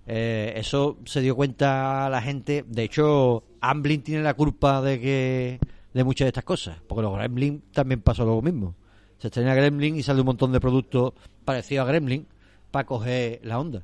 [0.07, 2.65] eh, eso se dio cuenta la gente.
[2.67, 5.59] De hecho, Amblin tiene la culpa de que
[5.93, 8.75] de muchas de estas cosas, porque los Gremlin también pasó lo mismo.
[9.19, 11.13] Se estrena Gremlin y sale un montón de productos
[11.45, 12.25] parecidos a Gremlin
[12.71, 13.83] para coger la onda.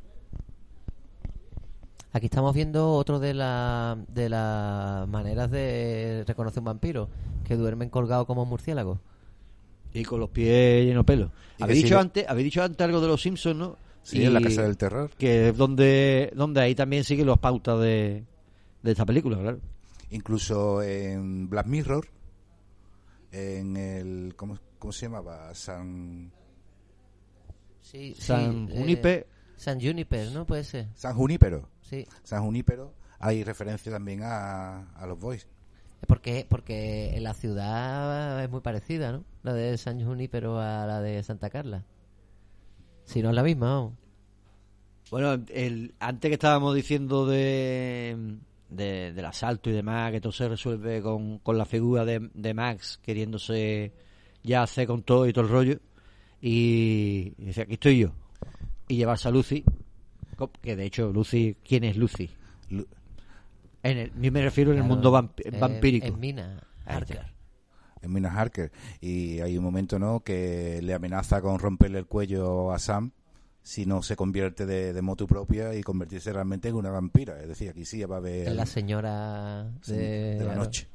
[2.14, 7.10] Aquí estamos viendo otro de, la, de las maneras de reconocer un vampiro,
[7.46, 8.98] que duermen colgados como murciélagos.
[9.94, 11.32] Y con los pies llenos de pelo.
[11.60, 13.76] Y Habéis que dicho, sigue- antes, habéis dicho antes algo de los Simpsons, ¿no?
[14.04, 15.10] Sí, en la Casa del Terror.
[15.18, 18.24] Que es donde, donde ahí también siguen las pautas de,
[18.82, 19.60] de esta película, claro.
[20.10, 22.08] Incluso en Black Mirror,
[23.32, 24.34] en el.
[24.36, 25.54] ¿Cómo, cómo se llamaba?
[25.54, 26.32] San.
[27.82, 29.20] Sí, San sí, Juniper.
[29.20, 30.46] eh, San Juniper, ¿no?
[30.46, 30.88] Puede ser.
[30.96, 31.70] San Junípero.
[31.82, 32.06] Sí.
[32.24, 32.94] San Junípero.
[33.20, 35.48] Hay referencia también a, a los Boys.
[36.06, 39.24] Porque, porque la ciudad es muy parecida, ¿no?
[39.42, 41.84] La de San Junípero a la de Santa Carla.
[43.06, 43.94] Si no es la misma, vamos.
[45.10, 48.38] Bueno, el, antes que estábamos diciendo de,
[48.70, 52.54] de- del asalto y demás, que todo se resuelve con, con la figura de, de
[52.54, 53.94] Max queriéndose
[54.44, 55.80] ya hacer con todo y todo el rollo.
[56.42, 58.12] Y, y dice, aquí estoy yo.
[58.88, 59.64] Y llevarse a Lucy.
[60.62, 62.30] Que de hecho, Lucy, ¿quién es Lucy?
[62.70, 62.88] Lu-
[63.84, 66.06] En el, yo me refiero en el mundo vamp- en- vampírico.
[66.08, 66.64] En Mina.
[66.86, 67.34] Harker.
[68.02, 68.72] en Mina Harker.
[69.02, 70.20] Y hay un momento, ¿no?
[70.22, 73.12] Que le amenaza con romperle el cuello a Sam
[73.68, 77.38] si no se convierte de, de motu propia y convertirse realmente en una vampira.
[77.42, 78.50] Es decir, aquí sí va a haber.
[78.54, 80.88] La señora Sí, de, de la noche.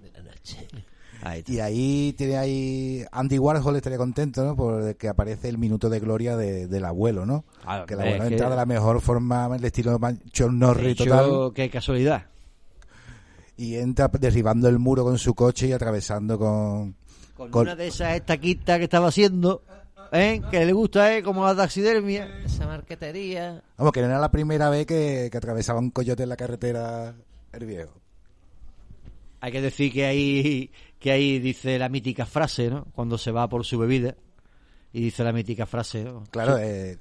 [0.00, 0.68] De la noche.
[1.22, 1.52] Ahí está.
[1.52, 4.54] Y ahí tiene ahí Andy Warhol estaría contento, ¿no?
[4.56, 7.44] Porque aparece el minuto de gloria de- del abuelo, ¿no?
[7.64, 9.98] Ah, que el abuelo que- entra de la mejor forma, el estilo
[10.34, 11.52] John Norris total.
[11.52, 12.26] qué casualidad.
[13.56, 16.94] Y entra derribando el muro con su coche y atravesando con...
[17.36, 19.62] Con, Con- una de esas estaquitas que estaba haciendo,
[20.12, 20.40] ¿eh?
[20.50, 21.22] que le gusta, ¿eh?
[21.22, 22.40] como la taxidermia.
[22.44, 23.62] Esa marquetería.
[23.76, 27.14] Vamos, que no era la primera vez que, que atravesaba un coyote en la carretera
[27.52, 27.92] el viejo.
[29.40, 32.86] Hay que decir que ahí, que ahí dice la mítica frase, ¿no?
[32.94, 34.14] Cuando se va por su bebida.
[34.92, 36.24] Y dice la mítica frase, ¿no?
[36.30, 36.62] Claro, Sí.
[36.64, 36.98] eh,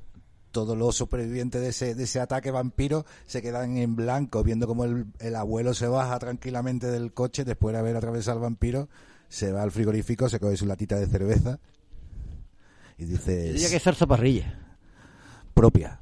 [0.51, 4.83] todos los supervivientes de ese, de ese ataque vampiro se quedan en blanco viendo como
[4.83, 8.89] el, el abuelo se baja tranquilamente del coche después de haber atravesado al vampiro,
[9.27, 11.59] se va al frigorífico, se coge su latita de cerveza
[12.99, 13.53] y dice...
[13.53, 14.59] Diría que es zarzaparrilla.
[15.53, 16.01] propia.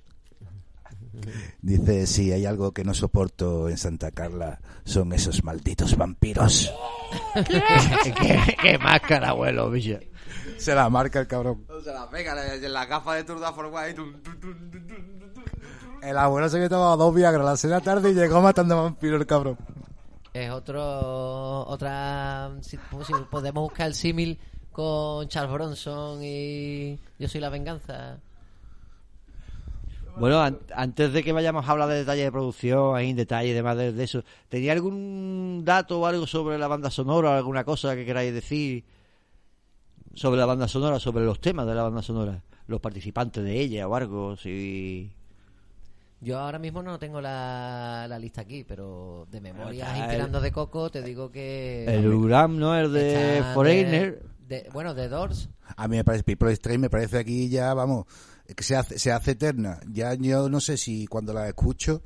[1.62, 6.74] Dice, si hay algo que no soporto en Santa Carla, son esos malditos vampiros.
[7.34, 10.00] ¿Qué, qué máscara, abuelo, bicho.
[10.58, 11.66] Se la marca el cabrón.
[11.84, 13.96] Se la pega en la gafa de Tour de Forward.
[16.02, 18.42] El abuelo se había tomado dos Viagra a las seis de la tarde y llegó
[18.42, 19.58] matando vampiros el cabrón.
[20.34, 21.66] Es otro.
[21.68, 22.52] Otra.
[22.62, 24.40] Si, si podemos buscar el símil
[24.78, 28.20] con Charles Bronson y Yo soy la venganza.
[30.20, 33.50] Bueno, an- antes de que vayamos a hablar de detalles de producción, ahí en detalle
[33.50, 37.64] y demás de, de eso, ¿tenía algún dato o algo sobre la banda sonora, alguna
[37.64, 38.84] cosa que queráis decir
[40.14, 43.88] sobre la banda sonora, sobre los temas de la banda sonora, los participantes de ella
[43.88, 44.36] o algo?
[44.38, 45.12] Si...
[46.22, 50.90] Yo ahora mismo no tengo la, la lista aquí, pero de memoria inspirando de Coco
[50.92, 51.86] te digo que.
[51.88, 52.76] El Uram, ¿no?
[52.76, 54.20] El de Foreigner.
[54.20, 55.50] de- de- bueno, de Doors.
[55.76, 58.06] A mí me parece, People Strange me parece aquí ya, vamos,
[58.56, 59.80] que se hace, se hace eterna.
[59.92, 62.02] Ya yo no sé si cuando la escucho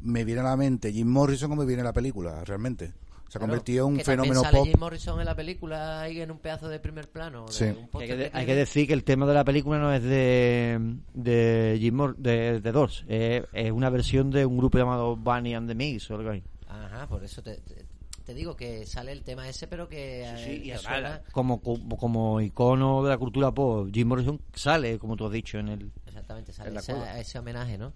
[0.00, 2.92] me viene a la mente Jim Morrison o me viene la película, realmente.
[3.28, 4.66] Se ha Claro, convertido en un que fenómeno sale pop.
[4.68, 7.46] Jim Morrison en la película ahí en un pedazo de primer plano.
[7.46, 7.64] de Sí.
[7.64, 10.02] un Hay que, de- hay que decir que el tema de la película no es
[10.02, 10.78] de,
[11.14, 15.54] de Jim Mor- de, de Doors, es, es una versión de un grupo llamado Bunny
[15.54, 16.44] and the Mix o algo así.
[16.68, 17.85] Ajá, por eso te, te,
[18.26, 20.22] te digo que sale el tema ese, pero que.
[20.24, 24.08] eh, Sí, y te además, suena- como, como, como icono de la cultura pop, Jim
[24.08, 25.90] Morrison sale, como tú has dicho, en el...
[26.06, 27.92] Exactamente, en sale ese, ese homenaje, ¿no?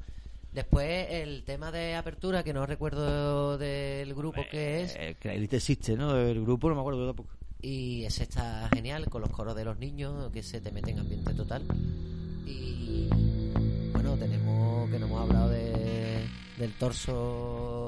[0.52, 5.96] Después el tema de apertura, que no recuerdo del grupo que es, Eh, que existe,
[5.96, 6.16] ¿no?
[6.16, 7.30] El grupo, no me acuerdo tampoco.
[7.62, 11.00] y ese está genial con los coros de los niños, que se te mete en
[11.00, 11.62] ambiente total.
[12.46, 13.08] Y
[13.92, 16.26] bueno, tenemos que no hemos hablado de,
[16.58, 17.79] del torso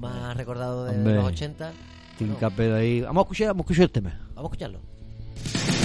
[0.00, 1.14] más recordado de Hombre.
[1.14, 1.72] los 80.
[2.18, 3.00] Tim Bueno, Capel ahí.
[3.00, 4.10] Vamos a escuchar, vamos a escuchar el tema.
[4.34, 5.81] vamos a escucharlo.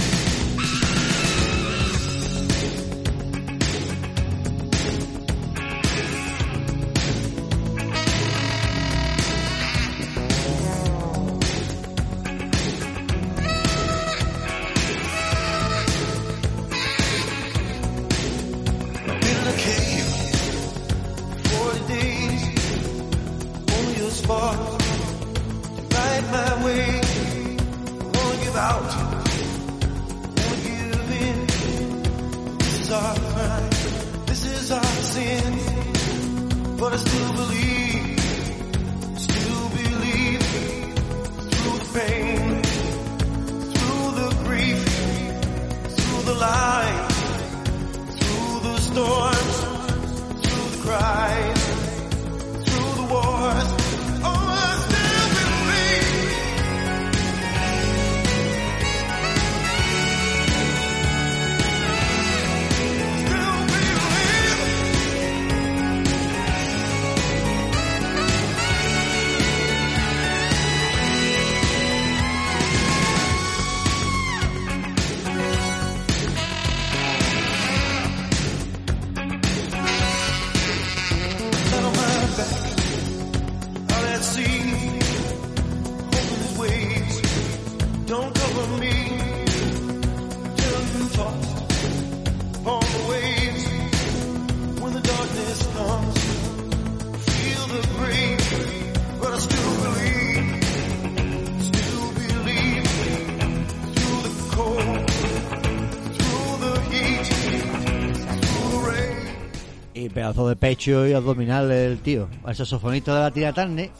[110.38, 112.28] Pedazo de pecho y abdominal el tío.
[112.46, 113.90] El saxofonista de la Tina Turner.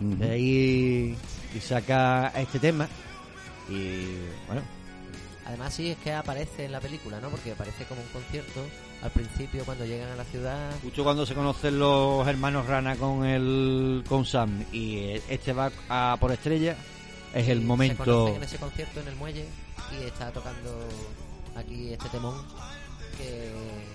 [0.00, 1.16] De ahí
[1.54, 2.88] y saca este tema.
[3.68, 4.62] Y bueno,
[5.46, 7.28] Además sí, es que aparece en la película, ¿no?
[7.28, 8.60] Porque aparece como un concierto
[9.02, 10.70] al principio cuando llegan a la ciudad.
[10.82, 16.16] justo cuando se conocen los hermanos Rana con el con Sam y este va a
[16.18, 16.76] por estrella,
[17.34, 18.28] es el momento.
[18.28, 19.44] en ese concierto en el muelle
[19.92, 20.88] y está tocando
[21.54, 22.34] aquí este temón
[23.18, 23.93] que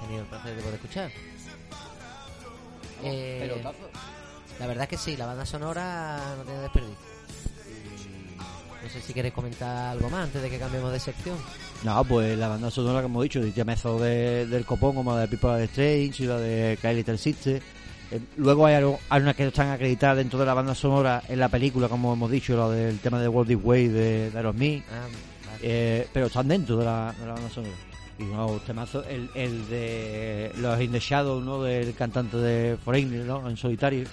[0.00, 1.10] tenido el placer de poder escuchar.
[3.04, 3.62] Eh,
[4.58, 6.96] la verdad es que sí, la banda sonora no tiene desperdicio.
[8.82, 11.36] No sé si queréis comentar algo más antes de que cambiemos de sección.
[11.84, 15.20] No, pues la banda sonora que hemos dicho, de Mezo de, del Copón, como la
[15.20, 17.62] de People are Strange y la de Kylie Little Sister.
[18.10, 21.38] Eh, luego hay, algo- hay unas que están acreditadas dentro de la banda sonora en
[21.38, 24.82] la película, como hemos dicho, la del tema de World This Way de, de Aerosmith.
[24.90, 25.02] Ah,
[25.46, 25.58] vale.
[25.62, 27.74] Eh, pero están dentro de la, de la banda sonora.
[28.18, 31.62] Y no, temazo, el, el de los In the Shadow, ¿no?
[31.62, 33.48] Del cantante de Foreigner, ¿no?
[33.48, 34.06] En solitario.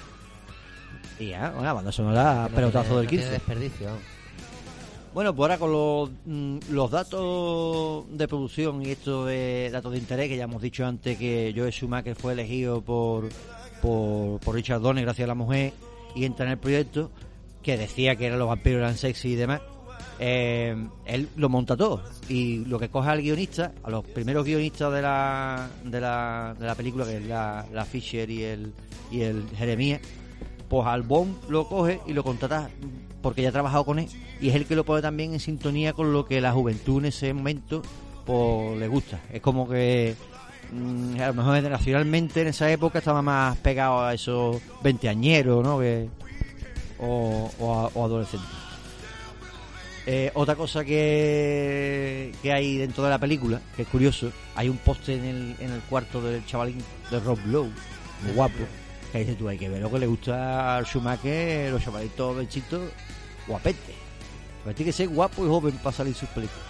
[1.20, 3.32] Y ya, una banda sonora, no pelotazo tiene- del no tiene 15.
[3.32, 3.88] desperdicio.
[5.14, 9.98] Bueno, pues ahora con los, mm, los datos de producción y estos de datos de
[9.98, 13.30] interés que ya hemos dicho antes que Joe Schumacher fue elegido por,
[13.82, 15.72] por, por Richard Donner gracias a la mujer
[16.16, 17.12] y entra en el proyecto
[17.64, 19.62] que decía que eran los vampiros eran sexy y demás.
[20.18, 24.94] Eh, él lo monta todo y lo que coge al guionista, a los primeros guionistas
[24.94, 28.74] de la, de la, de la película, que es la, Fisher y el,
[29.12, 30.02] y el Jeremías,
[30.70, 32.70] pues al Bond lo coge y lo contrata
[33.22, 34.08] porque ya ha trabajado con él
[34.40, 37.06] y es el que lo pone también en sintonía con lo que la juventud en
[37.06, 37.82] ese momento
[38.26, 39.20] pues le gusta.
[39.32, 40.16] Es como que
[40.72, 45.80] mm, a lo mejor generacionalmente en esa época estaba más pegado a esos veinteañeros, ¿no?
[45.80, 46.10] Que,
[47.00, 48.65] o, o, o adolescentes.
[50.08, 54.78] Eh, otra cosa que, que hay dentro de la película, que es curioso, hay un
[54.78, 56.78] poste en el, en el cuarto del chavalín
[57.10, 57.72] de Rob Lowe,
[58.22, 58.54] muy guapo,
[59.12, 62.92] que dice tú, hay que ver lo que le gusta al Schumacher, los chavalitos bechitos,
[63.48, 63.96] guapete.
[64.64, 66.64] Pero tiene que ser guapo y joven para salir sus películas.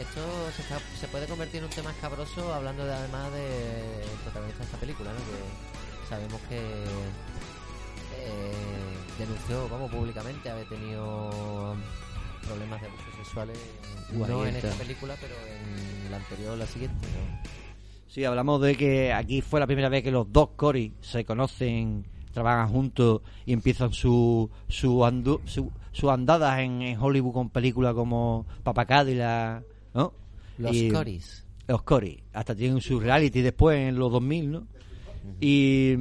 [0.00, 0.20] Esto
[0.54, 4.64] se, está- se puede convertir en un tema escabroso hablando de, además del protagonista de
[4.66, 5.10] esta película.
[5.12, 6.58] Que sabemos que
[8.18, 8.52] eh,
[9.18, 11.74] denunció, vamos, públicamente haber tenido
[12.46, 13.58] problemas de abusos sexuales,
[14.16, 15.34] no en esta película, pero
[16.04, 17.50] en la anterior, la siguiente, ¿no?
[18.08, 22.06] Sí, hablamos de que aquí fue la primera vez que los dos Cory se conocen,
[22.32, 27.94] trabajan juntos y empiezan su su, andu- su, su andadas en, en Hollywood con películas
[27.94, 30.12] como Papa Cadillac, ¿no?
[30.58, 31.44] Los Y- Corys.
[31.68, 32.22] Los Cory.
[32.32, 34.66] Hasta tienen su reality después en los 2000, ¿no?
[35.40, 35.94] Y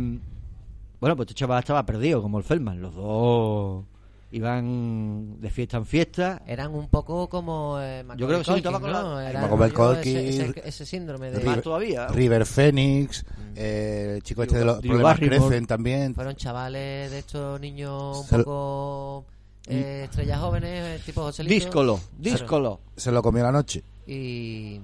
[1.00, 2.80] bueno, pues este chaval estaba perdido como el Feldman.
[2.82, 3.84] Los dos
[4.32, 6.41] iban de fiesta en fiesta.
[6.45, 8.89] Eran un poco como eh, Yo creo que sí, con ¿no?
[9.21, 11.61] la- Era Culkin, ese, ese- ese síndrome de...
[11.61, 12.07] Todavía.
[12.07, 15.47] River Phoenix, eh, el chico este de los Drew problemas Barrymore.
[15.47, 16.15] crecen también.
[16.15, 19.26] Fueron chavales de estos niños un Se poco
[19.67, 21.53] eh, estrellas jóvenes, eh, tipo Joselito.
[21.55, 22.13] Díscolo, Claro.
[22.19, 22.80] díscolo.
[22.97, 23.84] Se lo comió la noche.
[24.07, 24.80] Y,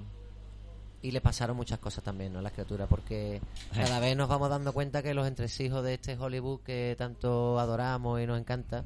[1.02, 2.38] y le pasaron muchas cosas también ¿no?
[2.38, 3.40] a la criatura, porque
[3.74, 8.20] cada vez nos vamos dando cuenta que los entresijos de este Hollywood que tanto adoramos
[8.20, 8.84] y nos encanta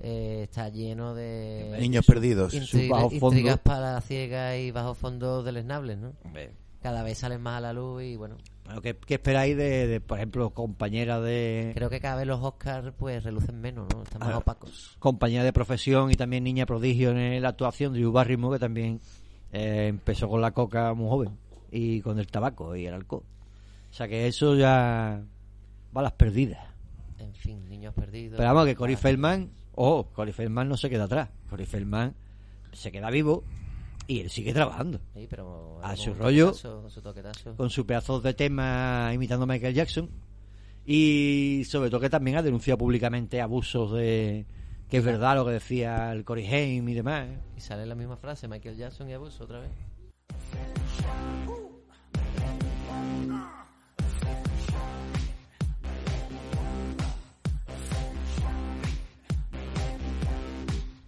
[0.00, 2.54] eh, está lleno de Niños perdidos.
[2.54, 6.12] intri- Sus bajos intrigas para la ciega y bajo fondos deleznables, ¿no?
[6.82, 10.00] Cada vez salen más a la luz y bueno, Bueno, ¿qué, qué esperáis de, de,
[10.00, 14.02] por ejemplo, compañeras de creo que cada vez los Oscars pues relucen menos, ¿no?
[14.04, 14.38] Están más Ah.
[14.38, 14.94] opacos.
[15.00, 19.00] compañía de profesión y también niña prodigio en la actuación, Drew Barrymore, que también
[19.52, 21.30] eh, empezó con la coca muy joven
[21.72, 23.24] y con el tabaco y el alcohol.
[23.90, 25.20] O sea que eso ya
[25.96, 26.64] va a las perdidas.
[27.18, 28.36] En fin, niños perdidos.
[28.36, 28.98] Pero vamos, que Cory Ah,
[29.80, 31.28] Oh, Cory Feldman no se queda atrás.
[31.48, 32.12] Cory Feldman
[32.72, 33.44] se queda vivo
[34.08, 35.00] y él sigue trabajando.
[35.14, 37.56] sí, pero a su rollo, toquetazo, con su toquetazo.
[37.56, 40.10] con su pedazo de tema imitando a Michael Jackson.
[40.84, 44.46] Y sobre todo que también ha denunciado públicamente abusos de...
[44.88, 47.28] Que es verdad lo que decía el Cory Haim y demás.
[47.28, 47.38] ¿eh?
[47.58, 49.70] Y sale la misma frase, Michael Jackson y abuso otra vez.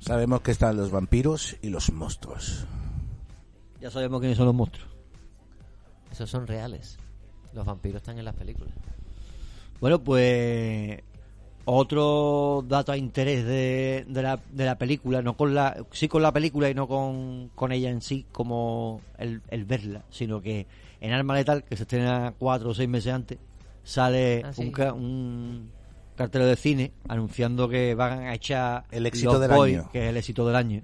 [0.01, 2.65] Sabemos que están los vampiros y los monstruos.
[3.81, 4.89] Ya sabemos quiénes son los monstruos.
[6.11, 6.99] Esos son reales.
[7.55, 8.73] Los vampiros están en las películas.
[9.81, 11.01] Bueno, pues
[11.65, 16.23] otro dato a interés de, de, la, de la película, no con la, sí con
[16.23, 20.67] la película y no con, con ella en sí, como el, el verla, sino que
[21.01, 23.39] en Arma Letal, que se estrena cuatro o seis meses antes,
[23.85, 24.63] sale Ah, sí.
[24.63, 25.71] un, ca- un
[26.21, 29.89] cartel de cine anunciando que van a echar El éxito del año.
[29.91, 30.83] que es el éxito del año.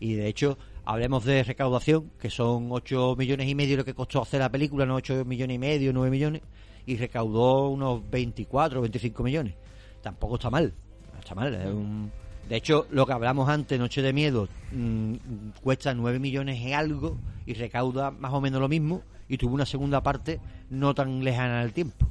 [0.00, 0.56] Y de hecho,
[0.86, 4.86] hablemos de recaudación, que son 8 millones y medio lo que costó hacer la película,
[4.86, 6.40] no 8 millones y medio, 9 millones,
[6.86, 9.54] y recaudó unos 24 o 25 millones.
[10.00, 10.72] Tampoco está mal,
[11.18, 11.54] está mal.
[11.54, 12.10] es un-
[12.48, 15.14] De hecho, lo que hablamos antes, Noche de Miedo, mm,
[15.62, 19.66] cuesta 9 millones y algo y recauda más o menos lo mismo y tuvo una
[19.66, 22.06] segunda parte no tan lejana en el tiempo.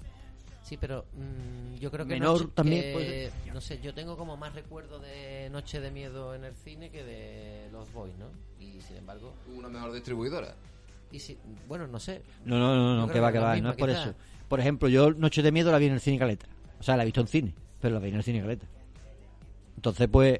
[0.63, 4.15] Sí, pero mm, yo creo que Menor Noche- también que- puede No sé, yo tengo
[4.15, 8.27] como más recuerdo de Noche de Miedo en el cine que de Los Boys, ¿no?
[8.63, 9.33] Y sin embargo...
[9.57, 10.55] Una mejor distribuidora.
[11.11, 11.37] Y si,
[11.67, 12.21] bueno, no sé.
[12.45, 14.03] No, no, no, no, que va, que va, no es por quizá.
[14.03, 14.13] eso.
[14.47, 16.45] Por ejemplo, yo Noche de Miedo la vi en el cine Caleta.
[16.79, 18.65] O sea, la he visto en cine, pero la vi en el cine Caleta.
[19.75, 20.39] Entonces, pues,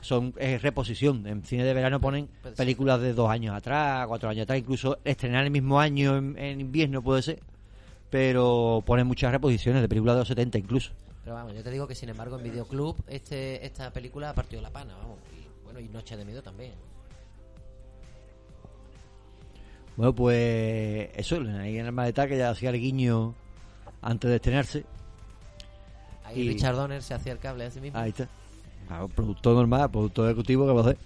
[0.00, 1.26] son es reposición.
[1.26, 5.44] En cine de verano ponen películas de dos años atrás, cuatro años atrás, incluso estrenar
[5.44, 7.40] el mismo año en, en invierno puede ser.
[8.12, 10.92] Pero ponen muchas reposiciones de películas de los 70 incluso.
[11.24, 14.60] Pero vamos, yo te digo que sin embargo en Videoclub este, esta película ha partido
[14.60, 15.16] la pana, vamos.
[15.32, 16.72] Y, bueno, y Noche de Miedo también.
[19.96, 23.34] Bueno, pues eso, ahí en el maleta que ya hacía el guiño
[24.02, 24.84] antes de estrenarse.
[26.24, 27.98] Ahí Y- Richard Donner se hacía el cable a sí mismo.
[27.98, 28.28] Ahí está.
[28.88, 30.98] Claro, productor normal, productor ejecutivo que va a hacer.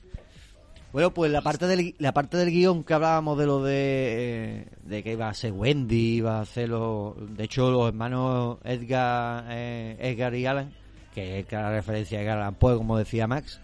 [0.93, 4.67] Bueno, pues la parte del la parte del guion que hablábamos de lo de, eh,
[4.85, 9.45] de que iba a ser Wendy, iba a hacer lo, de hecho los hermanos Edgar,
[9.51, 10.73] eh, Edgar y Alan,
[11.15, 13.61] que es la referencia a Edgar Allan Poe, como decía Max,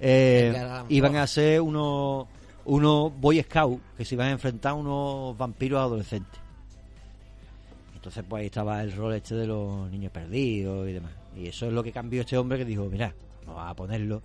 [0.00, 0.54] eh,
[0.88, 2.26] iban a ser unos
[2.64, 6.40] unos Boy Scouts que se iban a enfrentar a unos vampiros adolescentes.
[7.94, 11.12] Entonces pues ahí estaba el rol este de los niños perdidos y demás.
[11.36, 13.12] Y eso es lo que cambió este hombre que dijo, mira,
[13.46, 14.22] vamos a ponerlo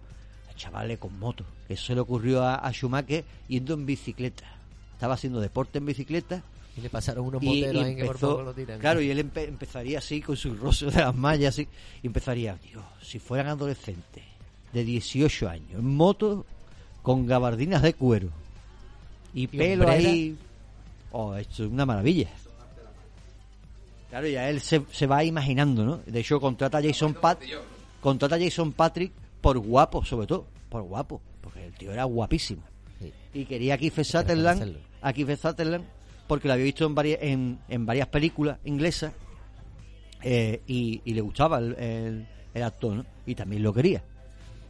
[0.56, 1.44] chavales con moto.
[1.70, 4.44] Eso se le ocurrió a, a Schumacher yendo en bicicleta.
[4.94, 6.42] Estaba haciendo deporte en bicicleta
[6.78, 8.80] Y le pasaron unos y, moteros y ahí que por empezó- poco lo tiran.
[8.80, 11.68] Claro, y él empe- empezaría así con su rostro de las mallas así,
[12.02, 14.24] y empezaría, Dios, si fueran adolescentes
[14.74, 16.46] de 18 años, en moto,
[17.02, 18.30] con gabardinas de cuero
[19.34, 20.10] y, pelo hombrera.
[20.10, 20.38] ahí,
[21.12, 22.30] oh, esto es una maravilla.
[24.10, 25.98] Claro, ya él se, se va imaginando, ¿no?
[26.06, 27.40] De hecho, contrata a Jason Pat,
[28.02, 29.12] contrata a Jason Patrick
[29.46, 32.64] por guapo, sobre todo, por guapo, porque el tío era guapísimo.
[33.00, 33.14] Sí.
[33.34, 35.86] Y quería a Kiefer Sutherland, a Kiefer Sutherland,
[36.26, 39.14] porque lo había visto en varias, en, en varias películas inglesas
[40.24, 43.06] eh, y, y le gustaba el, el- el actor, ¿no?
[43.28, 44.02] Y también lo quería.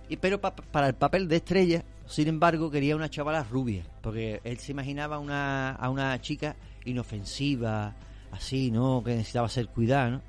[0.09, 4.41] Y, pero pa- para el papel de estrella, sin embargo, quería una chavala rubia, porque
[4.43, 7.95] él se imaginaba una, a una chica inofensiva,
[8.31, 9.01] así, ¿no?
[9.05, 10.21] Que necesitaba ser cuidada, ¿no?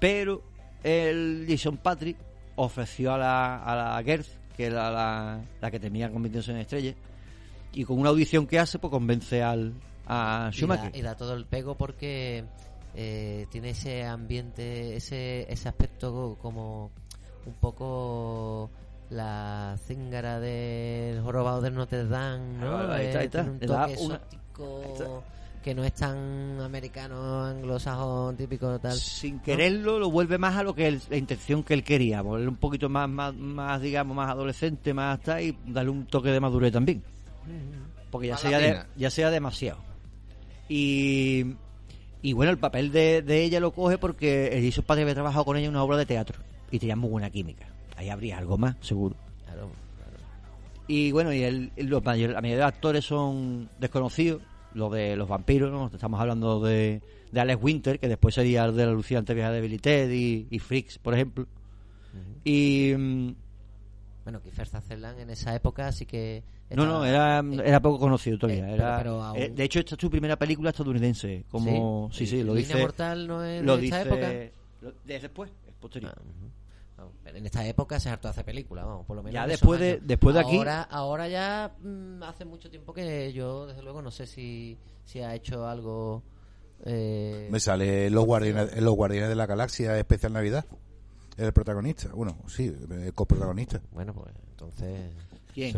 [0.00, 0.42] Pero
[0.82, 2.16] el Jason Patrick
[2.56, 4.26] ofreció a la, a la Gerth,
[4.56, 6.94] que era la, la que temía convirtiéndose en estrella,
[7.72, 9.72] y con una audición que hace, pues convence al,
[10.06, 10.96] a Y da, Schumacher.
[10.96, 12.44] y da todo el pego porque
[12.94, 16.90] eh, tiene ese ambiente, ese, ese aspecto como
[17.44, 18.70] un poco
[19.10, 22.76] la cíngara del jorobado de Notre Dame, ¿no?
[22.78, 23.42] Ah, ahí está, ahí Eh, está.
[23.42, 25.22] un toque exótico
[25.66, 28.92] que no es tan americano, anglosajón, típico tal.
[28.96, 32.52] sin quererlo lo vuelve más a lo que él- la intención que él quería volverlo
[32.52, 36.38] un poquito más más, más digamos más adolescente más hasta y darle un toque de
[36.38, 37.02] madurez también.
[38.12, 39.78] Porque ya sea de- ya sea demasiado.
[40.68, 41.56] Y
[42.22, 45.44] y bueno el papel de, de ella lo coge porque el hizo padre había trabajado
[45.44, 46.38] con ella en una obra de teatro
[46.70, 47.66] y tenía muy buena química.
[47.96, 49.16] Ahí habría algo más seguro.
[49.44, 49.68] Claro,
[50.86, 54.42] y bueno, y el, los mayor- la mayoría de actores son desconocidos,
[54.76, 55.86] los de los vampiros, ¿no?
[55.92, 57.00] Estamos hablando de,
[57.32, 60.46] de Alex Winter, que después sería el de la alucinante vieja de Billy Ted y,
[60.50, 61.46] y Freaks, por ejemplo.
[62.44, 62.92] Y.
[62.96, 63.34] mm,
[64.24, 66.42] Bueno, Kiefer Sutherland en esa época sí que...
[66.70, 68.68] No, no, era, eh, era poco conocido todavía.
[68.70, 71.44] eh, era, pero- pero aún- eh, de hecho, esta es su primera película estadounidense.
[71.48, 72.80] Como, sí, sí, lo Línea dice.
[72.82, 74.52] Mortal no es lo de esta dice- época.
[74.82, 76.12] lo- de después, es posterior.
[76.16, 76.22] Ah.
[76.96, 79.34] Vamos, en esta época se hartó hace películas, vamos, por lo menos.
[79.34, 83.66] Ya después de- después de aquí- Ahora, ahora ya mm, hace mucho tiempo que yo,
[83.66, 86.22] desde luego, no sé si, si ha hecho algo.
[86.84, 90.64] Eh, Me sale los guardianes, en los guardianes de la galaxia especial Navidad.
[91.36, 93.82] El protagonista, bueno, sí, el coprotagonista.
[93.92, 95.10] Bueno, pues entonces.
[95.52, 95.72] ¿Quién?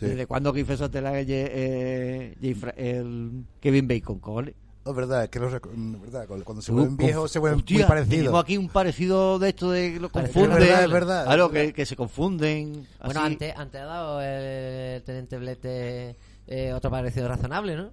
[0.00, 2.36] ¿Desde cuándo Kiefer Sutherland es eh,
[2.76, 4.54] el Kevin Bacon, cojones?
[4.90, 7.86] Es verdad, es que los mm, verdad, cuando se vuelven viejos se vuelven Hostia, muy
[7.86, 8.10] parecidos.
[8.18, 10.52] Tenemos aquí un parecido de esto de que lo confunden.
[10.52, 12.86] es verdad, es verdad, Claro, que, que se confunden.
[13.04, 13.32] Bueno, así.
[13.32, 16.16] antes, antes ha dado el Teniente Blete
[16.46, 17.90] eh, otro parecido razonable, ¿no?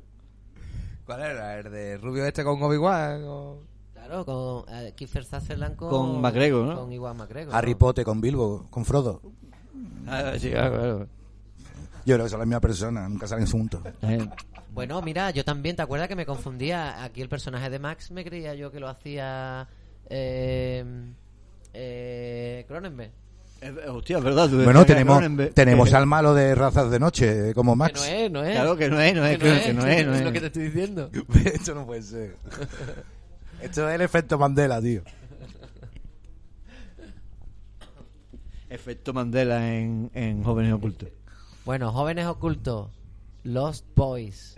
[1.06, 1.60] ¿Cuál era?
[1.60, 3.24] ¿El de Rubio este con Obi-Wan?
[3.26, 3.58] o-
[3.94, 5.90] Claro, con eh, Kiefer Sutherland con.
[5.90, 6.76] Con McGregor, ¿no?
[6.82, 7.56] Con Iwan McGregor.
[7.56, 7.78] Harry ¿no?
[7.80, 9.22] Potter con Bilbo, con Frodo.
[10.08, 11.08] Ah, sí, claro, claro.
[12.06, 13.82] Yo creo que son la misma persona, nunca salen juntos.
[14.04, 14.28] Eh,
[14.72, 17.04] Bueno, mira, yo también, ¿te acuerdas que me confundía?
[17.04, 19.68] Aquí el personaje de Max me creía yo que lo hacía
[20.10, 20.84] eh,
[21.74, 23.12] eh, Cronenberg.
[23.62, 24.50] eh, hostia, es verdad.
[24.50, 28.00] Bueno, que tenemos, Cronenberg- tenemos que- al malo de razas de noche, como Que Max.
[28.02, 28.52] no es, no es.
[28.54, 30.22] Claro que no es, no es, que que no es, no es.
[30.22, 31.10] lo que te estoy diciendo.
[31.46, 32.36] Esto no puede ser.
[33.62, 35.02] Esto es el efecto Mandela, tío.
[38.70, 41.10] Efecto Mandela en, en Jóvenes Ocultos.
[41.66, 42.92] Bueno, Jóvenes Ocultos,
[43.42, 44.56] Lost Boys,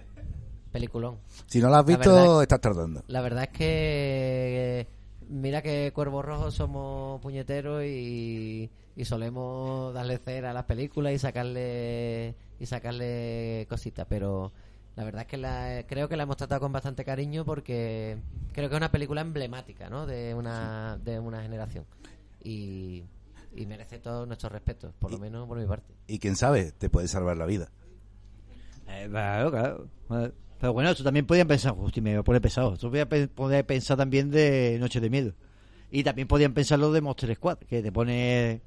[0.73, 1.19] peliculón.
[1.45, 3.01] Si no lo has La visto, estás tardando.
[3.07, 4.87] La verdad es que
[5.29, 11.17] mira que Cuervos Rojos somos puñeteros y, y solemos darle cera a las películas y
[11.17, 14.51] sacarle y sacarle cositas, pero
[14.97, 18.17] la verdad es que la, creo que la hemos tratado con bastante cariño porque
[18.51, 20.05] creo que es una película emblemática, ¿no?
[20.05, 21.85] De una de una generación
[22.43, 23.05] y,
[23.57, 25.93] y merece todos nuestros respetos, por lo menos por mi parte.
[26.07, 27.69] Y quién sabe, te puede salvar la vida.
[28.87, 29.87] Eh, claro, claro.
[30.59, 32.73] Pero bueno, esto también podían pensar, hostia, me voy a poner pesado.
[32.73, 35.33] Esto podía pe- poder pensar también de Noche de Miedo.
[35.91, 38.61] Y también podían pensar lo de Monster Squad, que te pone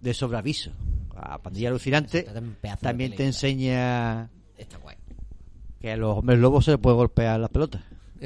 [0.00, 0.72] de sobreaviso.
[1.14, 2.26] A Pandilla Alucinante
[2.80, 4.96] también te enseña Está guay.
[5.80, 7.82] que a los hombres lobos se les puede golpear las pelotas.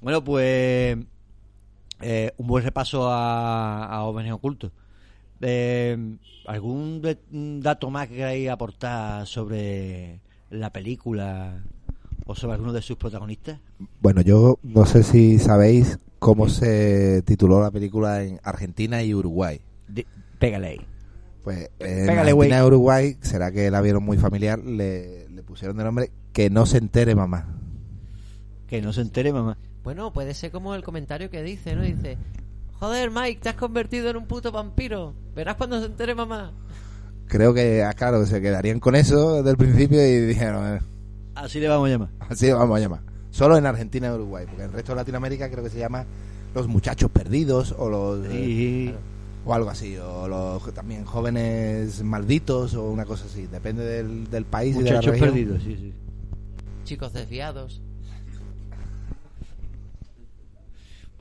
[0.00, 0.98] Bueno, pues
[2.02, 4.72] eh, un buen repaso a, a Jóvenes Ocultos.
[5.40, 7.18] Eh, ¿Algún de-
[7.60, 11.62] dato más que queráis aportar sobre la película
[12.26, 13.58] o sobre alguno de sus protagonistas?
[14.00, 19.60] Bueno, yo no sé si sabéis cómo se tituló la película en Argentina y Uruguay.
[19.88, 20.06] De-
[20.38, 20.80] pégale ahí.
[21.42, 22.30] Pues en Pégale.
[22.30, 26.50] Argentina y Uruguay, será que la vieron muy familiar, le, le pusieron de nombre Que
[26.50, 27.56] no se entere mamá.
[28.68, 29.58] Que no se entere, mamá.
[29.84, 31.82] Bueno, puede ser como el comentario que dice, ¿no?
[31.82, 32.16] Dice,
[32.78, 35.14] Joder, Mike, te has convertido en un puto vampiro.
[35.34, 36.52] Verás cuando se entere mamá.
[37.28, 40.80] Creo que, ah, claro, se quedarían con eso desde el principio y dijeron, eh,
[41.34, 42.08] Así le vamos a llamar.
[42.28, 43.00] así le vamos a llamar.
[43.30, 46.04] Solo en Argentina y Uruguay, porque en el resto de Latinoamérica creo que se llama
[46.54, 48.26] Los Muchachos Perdidos o los...
[48.30, 48.94] eh,
[49.44, 54.44] o algo así, o los también jóvenes malditos o una cosa así, depende del, del
[54.44, 55.30] país y de la Muchachos región.
[55.30, 55.92] perdidos, sí, sí.
[56.84, 57.80] Chicos desviados.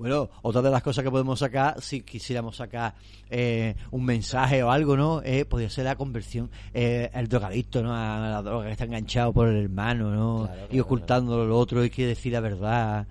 [0.02, 2.96] Bueno, otra de las cosas que podemos sacar, si quisiéramos sacar
[3.30, 5.22] eh, un mensaje o algo, ¿no?
[5.24, 7.96] Eh, podría ser la conversión, eh, el drogadicto, ¿no?
[7.96, 10.46] A la droga que está enganchado por el hermano, ¿no?
[10.46, 13.06] Claro, y claro, ocultando lo otro y quiere decir la verdad,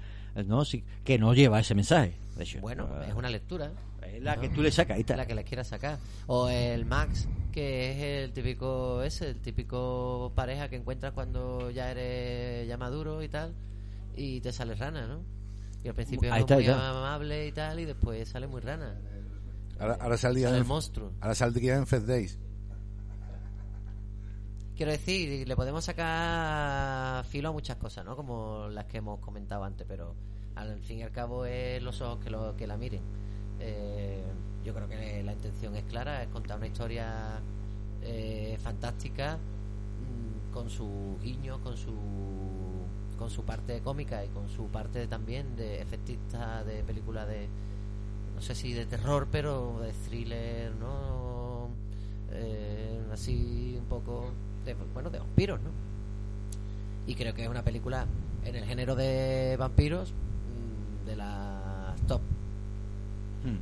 [0.46, 0.64] ¿no?
[0.64, 2.14] Sí, que no lleva ese mensaje.
[2.36, 3.70] De hecho, Bueno, eh, es una lectura.
[4.04, 5.16] es la que tú le sacas, ahí está.
[5.16, 5.96] La que les quieras sacar.
[6.26, 11.92] O el Max, que es el típico ese, el típico pareja que encuentras cuando ya
[11.92, 13.54] eres ya maduro y tal,
[14.16, 15.20] y te sale rana, ¿no?
[15.82, 16.90] Y al principio Ahí es está, muy está.
[16.90, 18.98] amable y tal, y después sale muy rana.
[19.78, 21.12] Ahora, ahora saldría Sale en, el monstruo.
[21.20, 22.38] ahora saldría en Fest Days.
[24.76, 28.16] Quiero decir, le podemos sacar filo a muchas cosas, ¿no?
[28.16, 30.14] Como las que hemos comentado antes, pero
[30.54, 33.02] al fin y al cabo es los ojos que, lo, que la miren.
[33.58, 34.22] Eh,
[34.64, 37.40] yo creo que la intención es clara, es contar una historia
[38.02, 41.94] eh, fantástica mm, con sus guiños, con su
[43.20, 47.46] con su parte cómica y con su parte también de efectista de película de
[48.34, 51.68] no sé si de terror pero de thriller no
[52.32, 54.30] Eh, así un poco
[54.64, 55.70] de, bueno de vampiros no
[57.06, 58.06] y creo que es una película
[58.44, 62.22] en el género de vampiros mm, de las top
[63.44, 63.56] Hmm.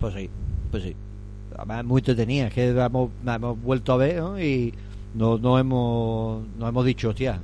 [0.00, 0.30] Pues sí,
[0.70, 0.96] pues sí.
[1.56, 4.40] Además, muy entretenida, es que hemos, hemos vuelto a ver ¿no?
[4.40, 4.74] y
[5.14, 7.40] no, no, hemos, no hemos dicho, hostia,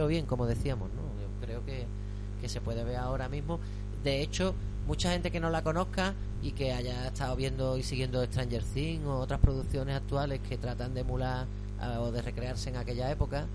[0.00, 1.02] bien, como decíamos, ¿no?
[1.20, 1.86] Yo creo que,
[2.40, 3.60] que se puede ver ahora mismo.
[4.02, 4.54] De hecho,
[4.86, 9.06] mucha gente que no la conozca y que haya estado viendo y siguiendo Stranger Things
[9.06, 11.46] o otras producciones actuales que tratan de emular
[12.00, 13.46] o de recrearse en aquella época,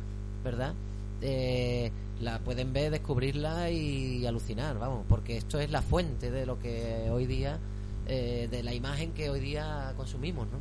[0.43, 0.73] ¿verdad?
[1.21, 6.59] Eh, la pueden ver, descubrirla y alucinar, vamos, porque esto es la fuente de lo
[6.59, 7.59] que hoy día,
[8.07, 10.57] eh, de la imagen que hoy día consumimos, ¿no?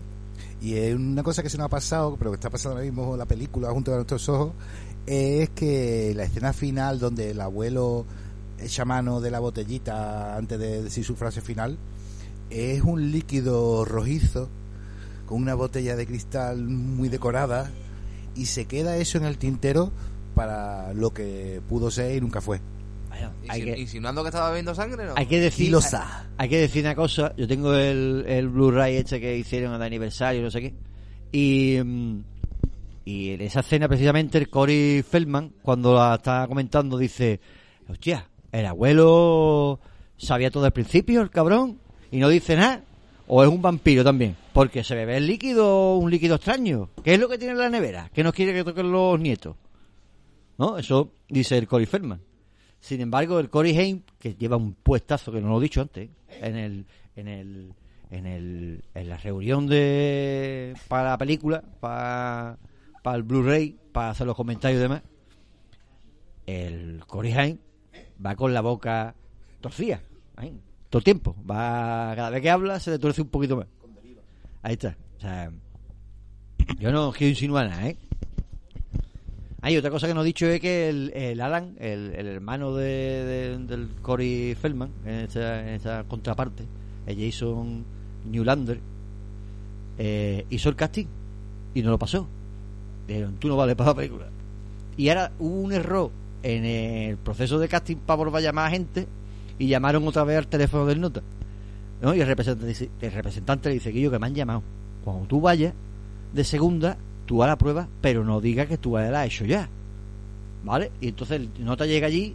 [0.61, 3.17] Y es una cosa que se nos ha pasado, pero que está pasando ahora mismo
[3.17, 4.53] la película junto a nuestros ojos,
[5.07, 8.05] es que la escena final donde el abuelo
[8.59, 11.79] echa mano de la botellita antes de decir su frase final,
[12.51, 14.49] es un líquido rojizo
[15.27, 17.71] con una botella de cristal muy decorada
[18.35, 19.91] y se queda eso en el tintero
[20.35, 22.61] para lo que pudo ser y nunca fue.
[23.49, 25.15] hay que- Insinuando que estaba bebiendo sangre, ¿no?
[25.17, 26.27] hay que decir Y lo hay, sa.
[26.37, 30.43] hay que decir una cosa, yo tengo el, el Blu-ray este que hicieron de aniversario,
[30.43, 30.75] no sé qué,
[31.33, 32.23] y, mm,
[33.07, 37.41] y en esa escena precisamente el Cory Feldman, cuando la está comentando, dice,
[37.89, 39.79] hostia, el abuelo
[40.17, 41.79] sabía todo al principio, el cabrón,
[42.11, 42.83] y no dice nada.
[43.29, 46.91] O es un vampiro también, porque se bebe el líquido, un líquido extraño.
[47.05, 48.11] ¿Qué es lo que tiene en la nevera?
[48.13, 49.55] Que no quiere que toquen los nietos.
[50.59, 50.77] ¿No?
[50.77, 52.21] Eso dice el Cory Feldman.
[52.81, 56.11] Sin embargo, el Cory Haim, que lleva un puestazo, que no lo he dicho antes,
[56.41, 57.73] en el, en el,
[58.11, 62.59] en el, en la reunión de, para la película, para,
[63.07, 65.01] para el Blu-ray, para hacer los comentarios y demás,
[66.45, 67.59] el Cory Haim
[68.25, 69.15] va con la boca
[69.61, 70.01] torcida,
[70.91, 71.37] todo el tiempo.
[71.49, 73.69] Va, cada vez que habla se le tuerce un poquito más.
[74.61, 74.97] Ahí está.
[75.19, 75.53] O sea,
[76.81, 77.97] yo no quiero insinuar nada, ¿eh?
[79.61, 82.75] Hay otra cosa que no he dicho es que el, el Alan, el, el hermano
[82.75, 86.65] de, de- del Cory Feldman, en esta, en esta contraparte,
[87.07, 87.85] el Jason
[88.25, 88.81] Newlander,
[89.97, 91.07] eh, hizo el casting
[91.73, 92.29] y no lo pasó.
[93.07, 94.27] Dijeron, tú no vales para la película.
[94.97, 96.11] Y ahora hubo un error
[96.43, 99.07] en el proceso de casting para volver a llamar a gente
[99.59, 101.23] y llamaron otra vez al teléfono del nota.
[102.01, 102.15] ¿no?
[102.15, 104.63] Y el representante, el representante le dice que yo que me han llamado.
[105.05, 105.75] Cuando tú vayas
[106.33, 106.97] de segunda,
[107.27, 109.69] tú a la prueba, pero no digas que tú la has hecho ya.
[110.65, 110.91] ¿Vale?
[111.01, 112.35] Y entonces el nota llega allí,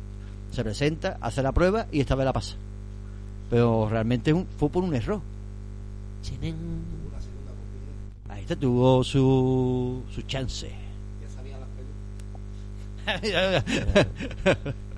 [0.51, 2.55] se presenta, hace la prueba y esta vez la pasa.
[3.49, 5.21] Pero realmente fue por un error.
[8.31, 10.71] Ahí está, tuvo su, su chance.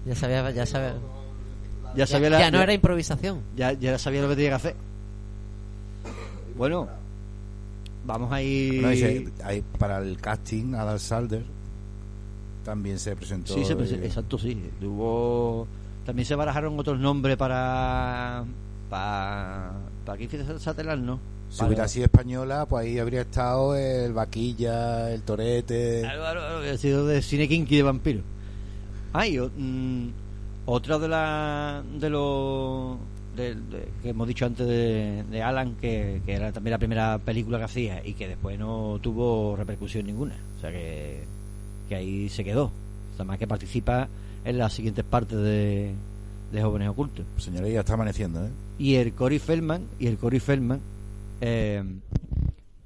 [0.05, 0.93] Ya sabía, ya sabía.
[1.95, 3.41] Ya sabía la- ya no ya- era improvisación.
[3.55, 4.75] Ya, ya sabía lo que tenía que hacer.
[6.57, 6.87] Bueno,
[8.05, 8.73] vamos a ir.
[8.81, 11.43] Bueno, ese- ahí para el casting, Adam Salder
[12.65, 13.53] también se presentó.
[13.53, 14.69] Sí, se prese- y- exacto, sí.
[14.79, 15.67] Tuvo...
[16.05, 18.43] También se barajaron otros nombres para.
[18.89, 19.71] Para.
[20.05, 20.27] Para aquí
[20.59, 21.17] Satelar, ¿no?
[21.53, 25.99] Si Para- hubiera sido española, pues ahí habría estado el Vaquilla, el Torete.
[26.01, 28.21] Claro, claro, claro, ha sido de cine kinky de vampiro.
[29.13, 30.07] Ay, o- mm,
[30.65, 32.97] otra de la de los
[33.37, 37.17] de- de- que hemos dicho antes de, de Alan, que, que era también la primera
[37.19, 40.35] película que hacía y que después no tuvo repercusión ninguna.
[40.57, 41.23] O sea que,
[41.87, 42.71] que ahí se quedó.
[43.15, 44.07] Además que participa
[44.43, 45.93] en las siguientes partes de,
[46.51, 47.25] de Jóvenes Ocultos.
[47.37, 48.49] Señoría, está amaneciendo, ¿eh?
[48.79, 50.79] Y el Cory Feldman, y el Cory Feldman,
[51.41, 51.83] eh,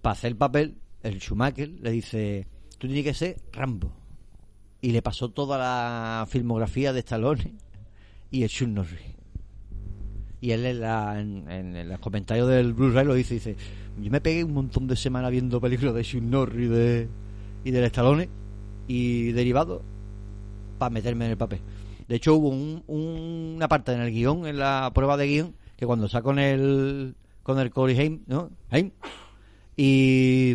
[0.01, 3.91] para hacer el papel, el Schumacher le dice, tú tienes que ser Rambo.
[4.81, 7.55] Y le pasó toda la filmografía de Stallone
[8.31, 9.01] y el Chuck Norris.
[10.39, 13.55] Y él en, la- en- en los comentarios del Blu-ray lo dice, dice,
[13.99, 17.07] yo me pegué un montón de semanas viendo películas de Chuck Norris y, de,
[17.63, 18.29] y del Stallone
[18.87, 19.81] y derivados
[20.77, 21.59] para meterme en el papel.
[22.07, 25.55] De hecho, hubo un- un- una parte en el guion, en la prueba de guion,
[25.75, 27.15] que cuando está con el,
[27.47, 28.51] con el Corey Haim, ¿no?
[28.69, 28.91] Haim,
[29.75, 30.53] y,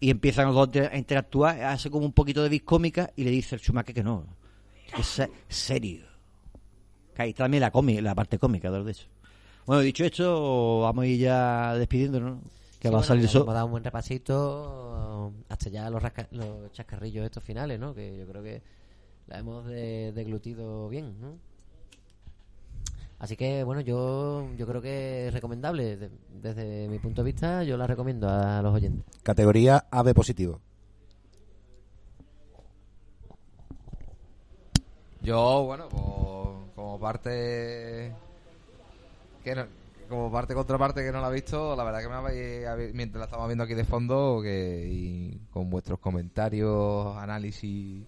[0.00, 3.30] y empiezan los dos a interactuar, hace como un poquito de vis cómica y le
[3.30, 4.24] dice el Schumacher que no,
[4.94, 6.06] que es se- serio.
[7.14, 9.06] Que ahí también la, cómica, la parte cómica de eso.
[9.66, 12.38] Bueno, dicho esto, vamos a ir ya despidiéndonos,
[12.80, 13.42] que Sí, va a salir eso.
[13.42, 17.94] Hemos dado un buen repasito hasta ya los, rasca- los chascarrillos estos finales, ¿no?
[17.94, 18.62] Que yo creo que
[19.26, 21.36] la hemos de- deglutido bien, ¿no?
[23.18, 25.96] Así que, bueno, yo, yo creo que es recomendable.
[25.96, 26.10] De-
[26.42, 29.02] desde mi punto de vista, yo la recomiendo a los oyentes.
[29.22, 30.60] Categoría AB positivo.
[35.22, 38.12] Yo, bueno, pues, como parte
[39.42, 39.66] que no-
[40.08, 43.20] como parte contraparte que no la ha visto, la verdad que me habéis, habéis- mientras
[43.20, 48.04] la estamos viendo aquí de fondo, que y con vuestros comentarios, análisis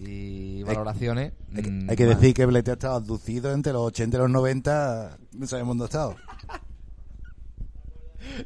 [0.00, 3.82] y valoraciones, Hay, que- mm, hay que decir que Blete ha estado abducido entre los
[3.82, 5.18] 80 y los 90.
[5.32, 6.16] No sabemos dónde ha estado.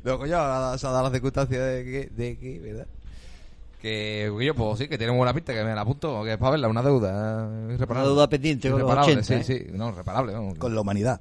[0.05, 2.87] No, coño, ahora se ha dado la circunstancia de que, de que, ¿verdad?
[3.81, 6.53] Que, coño, pues sí, que tiene buena pinta, que me la apunto, que es para
[6.53, 8.07] verla, una deuda eh, irreparable.
[8.09, 9.67] Una deuda pendiente con los Irreparable, 80, sí, ¿eh?
[9.67, 10.59] sí, no, reparable, vamos.
[10.59, 11.21] Con la humanidad.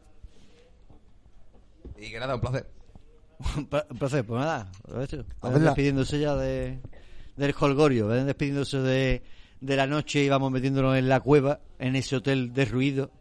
[1.97, 2.67] Y que nada, un placer.
[3.57, 4.71] Un pla- un placer, pues nada.
[4.87, 5.59] A Vayan verla.
[5.69, 6.79] despidiéndose ya de,
[7.37, 9.23] del holgorio, vayan despidiéndose de,
[9.61, 13.11] de la noche y vamos metiéndonos en la cueva, en ese hotel derruido,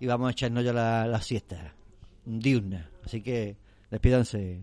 [0.00, 1.74] y vamos a echarnos ya la, la siesta
[2.24, 2.90] diurna.
[3.04, 3.56] Así que
[3.90, 4.60] despídanse.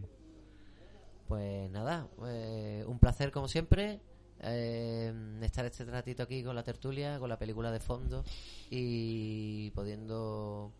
[1.27, 3.99] Pues nada, eh, un placer como siempre
[4.41, 8.23] eh, estar este ratito aquí con la tertulia, con la película de fondo
[8.69, 10.71] y pudiendo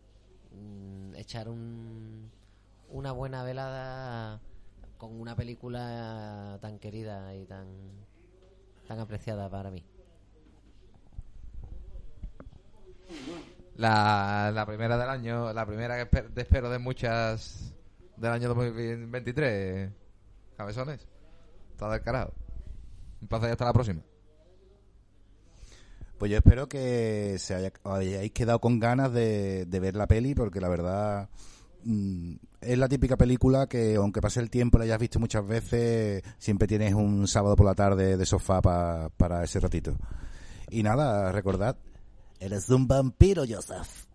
[0.51, 2.31] mm, echar un,
[2.89, 4.41] una buena velada
[4.97, 7.67] con una película tan querida y tan
[8.87, 9.83] tan apreciada para mí.
[13.75, 17.73] La, la primera del año, la primera que espero de muchas
[18.17, 19.89] del año 2023,
[20.57, 21.07] cabezones.
[21.71, 22.33] Está del carajo.
[23.21, 24.01] Un placer y hasta la próxima.
[26.17, 30.35] Pues yo espero que se haya, hayáis quedado con ganas de, de ver la peli,
[30.35, 31.29] porque la verdad
[31.85, 36.21] mm, es la típica película que, aunque pase el tiempo, la hayas visto muchas veces,
[36.37, 39.95] siempre tienes un sábado por la tarde de sofá pa- para ese ratito.
[40.69, 41.77] Y nada, recordad,
[42.39, 44.05] eres un vampiro, Joseph.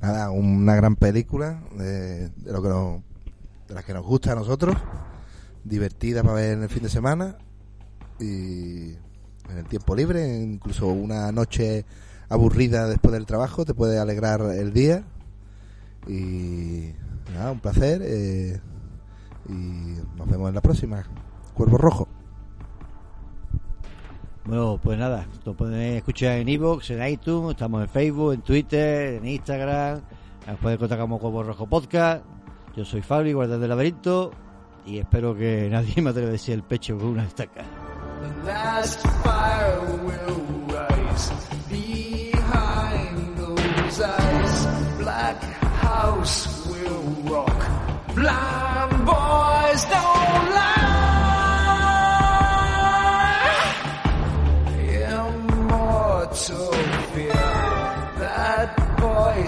[0.00, 3.02] Nada, una gran película de, de lo que nos,
[3.68, 4.76] de las que nos gusta a nosotros,
[5.64, 7.36] divertida para ver en el fin de semana
[8.18, 8.92] y
[9.50, 11.84] en el tiempo libre, incluso una noche
[12.28, 15.04] aburrida después del trabajo te puede alegrar el día
[16.06, 16.92] y
[17.34, 18.60] nada, un placer eh,
[19.48, 19.52] y
[20.16, 21.04] nos vemos en la próxima.
[21.54, 22.08] Cuervo Rojo.
[24.44, 29.14] Bueno, pues nada, lo pueden escuchar en iVoox, en iTunes, estamos en Facebook, en Twitter,
[29.14, 30.00] en Instagram,
[30.46, 32.24] nos pueden contactar como Cuervo Rojo Podcast.
[32.74, 34.32] Yo soy Fabri, guardián del laberinto,
[34.86, 37.64] y espero que nadie me atreva a decir el pecho con una estaca.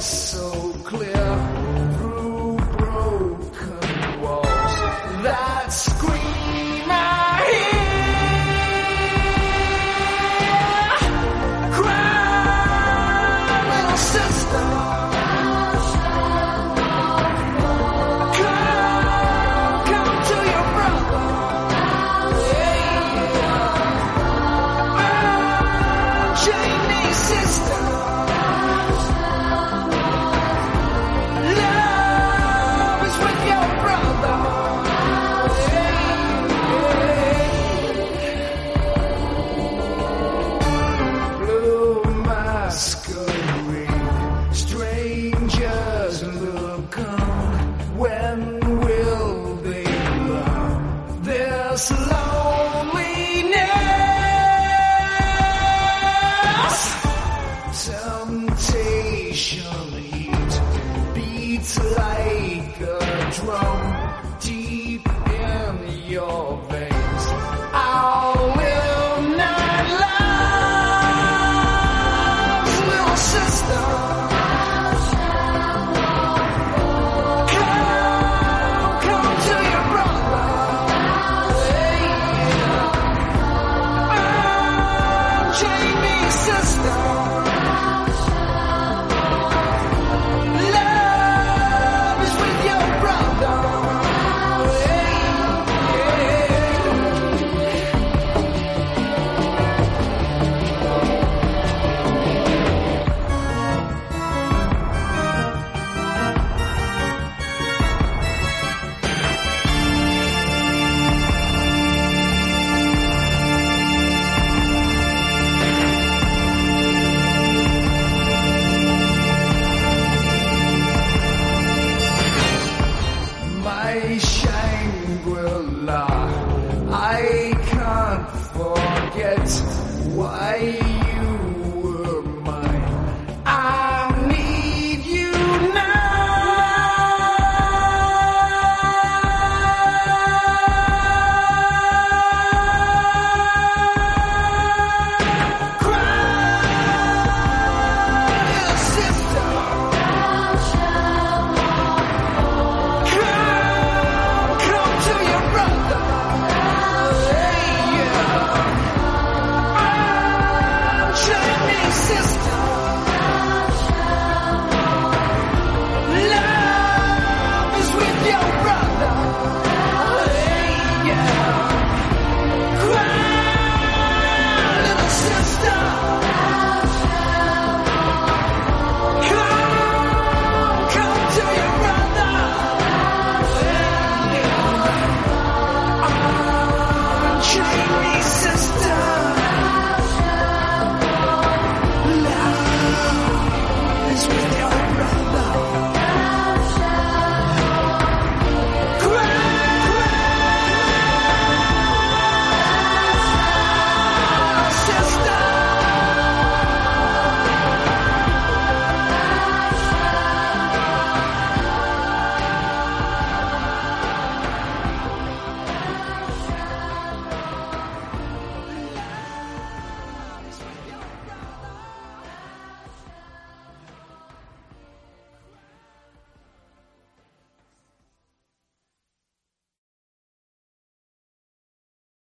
[0.02, 0.41] Voice